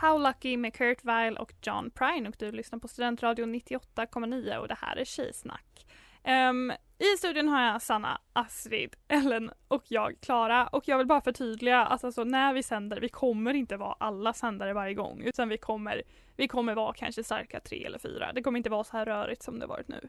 How 0.00 0.18
Lucky 0.18 0.56
med 0.56 0.74
Kurt 0.74 1.04
Weill 1.04 1.36
och 1.36 1.52
John 1.62 1.90
Prine 1.90 2.28
och 2.28 2.34
du 2.38 2.52
lyssnar 2.52 2.78
på 2.78 2.88
Studentradion 2.88 3.54
98,9 3.54 4.56
och 4.56 4.68
det 4.68 4.76
här 4.80 4.96
är 4.96 5.04
Tjejsnack. 5.04 5.67
Ehm, 6.28 6.72
I 6.98 7.16
studion 7.18 7.48
har 7.48 7.62
jag 7.62 7.82
Sanna, 7.82 8.20
Astrid, 8.32 8.96
Ellen 9.08 9.50
och 9.68 9.82
jag, 9.88 10.20
Klara. 10.20 10.66
Och 10.66 10.88
jag 10.88 10.98
vill 10.98 11.06
bara 11.06 11.20
förtydliga 11.20 11.84
att 11.86 12.04
alltså, 12.04 12.24
när 12.24 12.54
vi 12.54 12.62
sänder, 12.62 13.00
vi 13.00 13.08
kommer 13.08 13.54
inte 13.54 13.76
vara 13.76 13.92
alla 13.92 14.32
sändare 14.32 14.72
varje 14.72 14.94
gång 14.94 15.22
utan 15.22 15.48
vi 15.48 15.58
kommer, 15.58 16.02
vi 16.36 16.48
kommer 16.48 16.74
vara 16.74 16.92
kanske 16.92 17.24
starka 17.24 17.60
tre 17.60 17.84
eller 17.84 17.98
fyra. 17.98 18.32
Det 18.32 18.42
kommer 18.42 18.58
inte 18.58 18.70
vara 18.70 18.84
så 18.84 18.96
här 18.96 19.06
rörigt 19.06 19.42
som 19.42 19.58
det 19.58 19.66
varit 19.66 19.88
nu. 19.88 20.08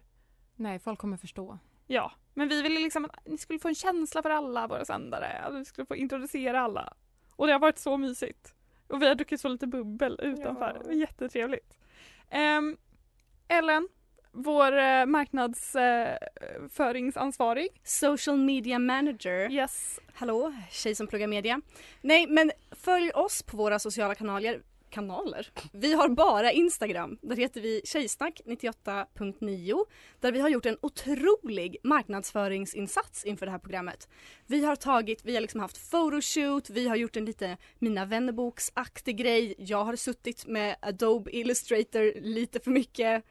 Nej, 0.56 0.80
folk 0.80 1.00
kommer 1.00 1.18
förstå. 1.18 1.60
Ja, 1.88 2.12
men 2.34 2.48
vi 2.48 2.62
ville 2.62 2.80
liksom 2.80 3.06
att 3.06 3.26
ni 3.26 3.38
skulle 3.38 3.60
få 3.60 3.68
en 3.68 3.76
känsla 3.76 4.22
för 4.22 4.30
alla 4.30 4.68
våra 4.68 4.86
sändare. 4.86 5.28
Att 5.28 5.56
vi 5.56 5.66
skulle 5.66 5.86
få 5.86 5.96
introducera 5.96 6.62
alla. 6.62 6.94
Och 7.36 7.48
det 7.48 7.54
har 7.54 7.60
varit 7.60 7.80
så 7.80 7.98
mysigt. 7.98 8.56
Och 8.88 9.02
vi 9.02 9.08
har 9.08 9.16
druckit 9.16 9.42
så 9.42 9.48
lite 9.48 9.68
bubbel 9.68 10.20
utanför. 10.24 10.82
Var 10.86 10.94
Jättetrevligt. 10.94 11.78
Um, 12.32 12.78
Ellen, 13.48 13.88
vår 14.32 14.78
uh, 14.78 15.06
marknadsföringsansvarig. 15.06 17.68
Social 17.84 18.38
media 18.38 18.80
manager. 18.80 19.52
Yes. 19.52 20.00
Hallå, 20.14 20.54
tjej 20.72 20.96
som 20.96 21.08
pluggar 21.08 21.28
media. 21.28 21.62
Nej, 22.02 22.28
men 22.28 22.52
följ 22.72 23.12
oss 23.12 23.44
på 23.44 23.58
våra 23.58 23.80
sociala 23.80 24.16
kanaler. 24.16 24.62
Kanaler? 24.90 25.48
Vi 25.74 25.94
har 25.94 26.10
bara 26.10 26.52
Instagram. 26.52 27.18
Där 27.22 27.36
heter 27.36 27.62
vi 27.62 27.82
tjejsnack 27.86 28.42
98.9 28.46 29.86
där 30.20 30.32
vi 30.32 30.40
har 30.40 30.50
gjort 30.50 30.66
en 30.66 30.78
otrolig 30.82 31.78
marknadsföringsinsats 31.84 33.26
inför 33.26 33.46
det 33.46 33.52
här 33.52 33.60
programmet. 33.60 34.08
Vi 34.48 34.66
har 34.66 34.76
tagit, 34.76 35.26
vi 35.26 35.34
har 35.34 35.42
liksom 35.42 35.60
haft 35.60 35.92
photoshoot, 35.92 36.70
vi 36.70 36.88
har 36.88 36.96
gjort 36.96 37.18
en 37.18 37.26
lite 37.26 37.58
Mina 37.80 38.06
vännerboksaktig 38.06 39.18
grej. 39.18 39.56
Jag 39.58 39.86
har 39.86 39.96
suttit 39.96 40.48
med 40.48 40.76
Adobe 40.82 41.36
Illustrator 41.36 42.22
lite 42.22 42.60
för 42.60 42.72
mycket. 42.72 43.24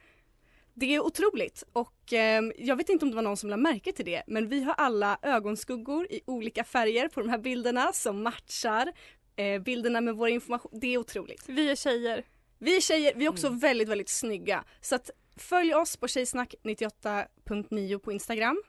Det 0.81 0.95
är 0.95 1.01
otroligt 1.01 1.65
och 1.73 2.13
eh, 2.13 2.43
jag 2.59 2.77
vet 2.77 2.89
inte 2.89 3.05
om 3.05 3.11
det 3.11 3.17
var 3.17 3.23
någon 3.23 3.37
som 3.37 3.51
lade 3.51 3.63
märke 3.63 3.93
till 3.93 4.05
det 4.05 4.23
men 4.27 4.49
vi 4.49 4.63
har 4.63 4.75
alla 4.75 5.19
ögonskuggor 5.23 6.07
i 6.11 6.21
olika 6.27 6.65
färger 6.65 7.09
på 7.09 7.21
de 7.21 7.29
här 7.29 7.39
bilderna 7.39 7.93
som 7.93 8.23
matchar 8.23 8.93
eh, 9.37 9.61
bilderna 9.63 10.01
med 10.01 10.15
vår 10.17 10.29
information. 10.29 10.79
Det 10.81 10.95
är 10.95 10.99
otroligt. 10.99 11.45
Vi 11.49 11.71
är 11.71 11.75
tjejer. 11.77 12.25
Vi 12.59 12.77
är 12.77 12.81
tjejer, 12.81 13.13
vi 13.17 13.25
är 13.27 13.31
också 13.31 13.49
väldigt 13.49 13.89
väldigt 13.89 14.09
snygga. 14.09 14.65
Så 14.81 14.95
att 14.95 15.11
följ 15.37 15.75
oss 15.75 15.97
på 15.97 16.09
tjejsnack 16.09 16.55
98.9 16.63 17.99
på 17.99 18.13
Instagram. 18.13 18.63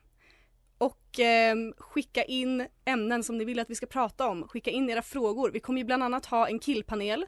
Och 0.78 1.20
eh, 1.20 1.56
skicka 1.78 2.24
in 2.24 2.66
ämnen 2.84 3.24
som 3.24 3.38
ni 3.38 3.44
vill 3.44 3.58
att 3.58 3.70
vi 3.70 3.74
ska 3.74 3.86
prata 3.86 4.28
om. 4.28 4.48
Skicka 4.48 4.70
in 4.70 4.90
era 4.90 5.02
frågor. 5.02 5.50
Vi 5.50 5.60
kommer 5.60 5.78
ju 5.80 5.84
bland 5.84 6.02
annat 6.02 6.26
ha 6.26 6.48
en 6.48 6.58
killpanel. 6.58 7.26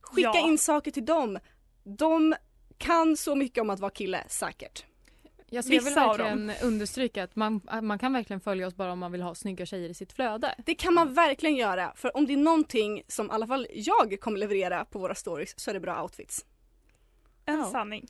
Skicka 0.00 0.30
Ja. 0.34 0.48
in 0.48 0.58
saker 0.58 0.90
till 0.90 1.04
dem. 1.04 1.38
De 1.84 2.34
kan 2.78 3.16
så 3.16 3.34
mycket 3.34 3.60
om 3.62 3.70
att 3.70 3.80
vara 3.80 3.90
kille, 3.90 4.24
säkert. 4.28 4.84
Jag, 5.50 5.62
vill 5.62 5.80
verkligen 5.80 6.52
understryka 6.62 7.24
att 7.24 7.36
man, 7.36 7.60
man 7.82 7.98
kan 7.98 8.12
verkligen 8.12 8.40
följa 8.40 8.66
oss 8.66 8.74
bara 8.74 8.92
om 8.92 8.98
man 8.98 9.12
vill 9.12 9.22
ha 9.22 9.34
snygga 9.34 9.66
tjejer 9.66 9.88
i 9.88 9.94
sitt 9.94 10.12
flöde. 10.12 10.54
Det 10.66 10.74
kan 10.74 10.94
man 10.94 11.14
verkligen 11.14 11.56
göra. 11.56 11.92
För 11.96 12.16
om 12.16 12.26
det 12.26 12.32
är 12.32 12.36
någonting 12.36 13.02
som 13.08 13.26
i 13.26 13.30
alla 13.30 13.46
fall 13.46 13.66
jag 13.72 14.20
kommer 14.20 14.38
leverera 14.38 14.84
på 14.84 14.98
våra 14.98 15.14
stories 15.14 15.60
så 15.60 15.70
är 15.70 15.74
det 15.74 15.80
bra 15.80 16.02
outfits. 16.02 16.44
En 17.46 17.58
Ja. 17.58 17.64
sanning. 17.64 18.06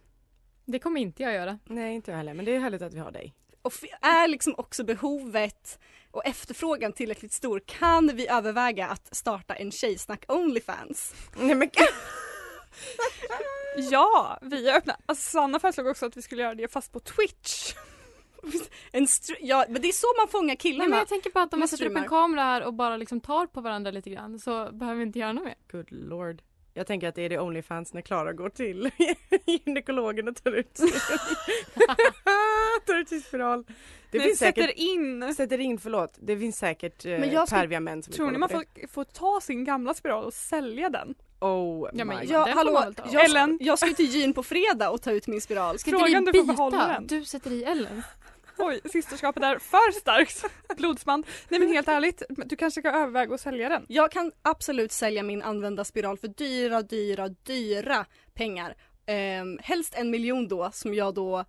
Det 0.64 0.78
kommer 0.78 1.00
inte 1.00 1.22
jag 1.22 1.34
göra. 1.34 1.58
Nej 1.64 1.94
inte 1.94 2.10
jag 2.10 2.18
heller 2.18 2.34
men 2.34 2.44
det 2.44 2.54
är 2.56 2.60
härligt 2.60 2.82
att 2.82 2.94
vi 2.94 2.98
har 2.98 3.10
dig. 3.10 3.34
Och 3.62 3.72
är 4.00 4.28
liksom 4.28 4.54
också 4.58 4.84
behovet 4.84 5.78
och 6.10 6.26
efterfrågan 6.26 6.92
tillräckligt 6.92 7.32
stor 7.32 7.60
kan 7.66 8.10
vi 8.14 8.28
överväga 8.28 8.86
att 8.86 9.16
starta 9.16 9.54
en 9.54 9.70
tjejsnack 9.70 10.24
Onlyfans. 10.28 11.14
Nej 11.40 11.54
men 11.54 11.70
Ja, 13.90 14.38
vi 14.42 14.68
är 14.68 14.76
öppna. 14.76 14.96
Alltså, 15.06 15.30
Sanna 15.30 15.60
föreslog 15.60 15.86
också 15.86 16.06
att 16.06 16.16
vi 16.16 16.22
skulle 16.22 16.42
göra 16.42 16.54
det 16.54 16.68
fast 16.72 16.92
på 16.92 17.00
Twitch. 17.00 17.74
En 18.92 19.06
ja, 19.40 19.64
men 19.68 19.82
det 19.82 19.88
är 19.88 19.92
så 19.92 20.06
man 20.18 20.28
fångar 20.28 20.46
Nej, 20.46 20.56
killarna. 20.56 20.88
men 20.90 20.98
jag 20.98 21.08
tänker 21.08 21.30
på 21.30 21.38
att 21.38 21.52
om 21.52 21.58
Man 21.58 21.68
sätter 21.68 21.86
upp 21.86 21.96
en 21.96 22.08
kamera 22.08 22.40
här 22.42 22.62
och 22.64 22.74
bara 22.74 22.96
liksom 22.96 23.20
tar 23.20 23.46
på 23.46 23.60
varandra 23.60 23.90
lite 23.90 24.10
grann 24.10 24.38
så 24.38 24.68
behöver 24.72 24.96
vi 24.98 25.02
inte 25.02 25.18
göra 25.18 25.32
något 25.32 25.44
mer. 25.44 25.54
Good 25.72 25.92
lord. 25.92 26.42
Jag 26.74 26.86
tänker 26.86 27.08
att 27.08 27.14
det 27.14 27.22
är 27.22 27.28
det 27.28 27.38
Onlyfans 27.38 27.94
när 27.94 28.00
Klara 28.00 28.32
går 28.32 28.48
till 28.48 28.90
gynekologen 29.46 30.28
och 30.28 30.44
tar 30.44 30.52
ut 30.52 30.74
tar 32.86 32.94
ut 32.94 33.08
sin 33.08 33.20
spiral. 33.22 33.64
Det 34.10 34.18
Nej, 34.18 34.26
finns 34.26 34.38
säkert, 34.38 34.64
sätter 34.64 34.78
in. 34.80 35.34
sätter 35.34 35.58
in, 35.60 35.78
förlåt, 35.78 36.14
det 36.20 36.38
finns 36.38 36.58
säkert 36.58 37.04
eh, 37.04 37.10
Men 37.18 37.30
jag 37.30 37.48
ska- 37.48 37.56
perviga 37.56 37.80
män 37.80 38.02
som 38.02 38.12
Tror 38.12 38.30
ni 38.30 38.38
man 38.38 38.48
får, 38.48 38.86
får 38.88 39.04
ta 39.04 39.40
sin 39.40 39.64
gamla 39.64 39.94
spiral 39.94 40.24
och 40.24 40.34
sälja 40.34 40.90
den? 40.90 41.14
Oh 41.44 41.88
Ja, 41.92 42.04
men 42.04 42.18
my 42.18 42.24
jag- 42.24 42.48
Ja, 42.48 42.54
man 42.54 42.66
hallå, 42.66 42.92
jag, 43.12 43.24
Ellen. 43.24 43.58
jag 43.60 43.78
ska 43.78 43.88
till 43.94 44.06
gyn 44.06 44.32
på 44.34 44.42
fredag 44.42 44.90
och 44.90 45.02
ta 45.02 45.10
ut 45.12 45.26
min 45.26 45.40
spiral. 45.40 45.78
Ska 45.78 45.90
Frågan 45.90 46.08
inte 46.08 46.32
du 46.32 46.38
får 46.38 46.46
behålla 46.46 46.86
den. 46.88 47.06
Du 47.06 47.24
sätter 47.24 47.50
i 47.50 47.64
Ellen. 47.64 48.02
Oj, 48.58 48.80
systerskapet 48.92 49.42
är 49.42 49.58
för 49.58 49.92
starkt. 50.00 50.44
Blodsband. 50.76 51.26
Nej 51.48 51.60
men 51.60 51.68
helt 51.68 51.88
ärligt, 51.88 52.22
du 52.28 52.56
kanske 52.56 52.80
ska 52.80 52.90
överväga 52.90 53.34
att 53.34 53.40
sälja 53.40 53.68
den. 53.68 53.84
Jag 53.88 54.10
kan 54.12 54.32
absolut 54.42 54.92
sälja 54.92 55.22
min 55.22 55.42
använda 55.42 55.84
spiral 55.84 56.18
för 56.18 56.28
dyra, 56.28 56.82
dyra, 56.82 57.28
dyra 57.28 58.06
pengar. 58.34 58.74
Ehm, 59.06 59.58
helst 59.62 59.94
en 59.96 60.10
miljon 60.10 60.48
då 60.48 60.70
som 60.72 60.94
jag 60.94 61.14
då 61.14 61.44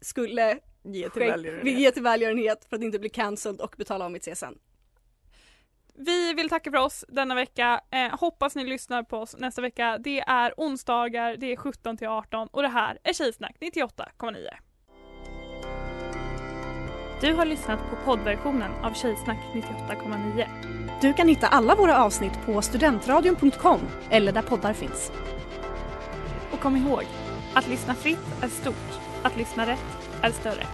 skulle 0.00 0.58
Ge 0.82 1.10
till 1.10 1.22
skänk- 1.22 1.32
välgörenhet. 1.32 1.78
ge 1.78 1.90
till 1.90 2.02
välgörenhet 2.02 2.64
för 2.68 2.76
att 2.76 2.82
inte 2.82 2.98
bli 2.98 3.08
cancelled 3.08 3.60
och 3.60 3.74
betala 3.78 4.04
av 4.04 4.10
mitt 4.10 4.22
CSN. 4.24 4.54
Vi 6.02 6.32
vill 6.32 6.48
tacka 6.48 6.70
för 6.70 6.78
oss 6.78 7.04
denna 7.08 7.34
vecka. 7.34 7.80
Eh, 7.90 8.18
hoppas 8.18 8.56
ni 8.56 8.64
lyssnar 8.64 9.02
på 9.02 9.18
oss 9.18 9.36
nästa 9.38 9.62
vecka. 9.62 9.98
Det 9.98 10.20
är 10.20 10.54
onsdagar, 10.56 11.36
det 11.36 11.52
är 11.52 11.56
17 11.56 11.96
till 11.96 12.08
18 12.08 12.48
och 12.50 12.62
det 12.62 12.68
här 12.68 12.98
är 13.04 13.12
Tjejsnack 13.12 13.56
98,9. 13.60 14.36
Du 17.20 17.34
har 17.34 17.44
lyssnat 17.44 17.78
på 17.90 17.96
poddversionen 18.04 18.70
av 18.82 18.92
Tjejsnack 18.92 19.38
98,9. 19.54 20.46
Du 21.00 21.12
kan 21.12 21.28
hitta 21.28 21.46
alla 21.46 21.74
våra 21.74 22.04
avsnitt 22.04 22.46
på 22.46 22.62
studentradion.com 22.62 23.80
eller 24.10 24.32
där 24.32 24.42
poddar 24.42 24.72
finns. 24.72 25.12
Och 26.52 26.60
kom 26.60 26.76
ihåg, 26.76 27.04
att 27.54 27.68
lyssna 27.68 27.94
fritt 27.94 28.42
är 28.42 28.48
stort, 28.48 29.00
att 29.22 29.36
lyssna 29.36 29.66
rätt 29.66 30.08
är 30.22 30.30
större. 30.30 30.66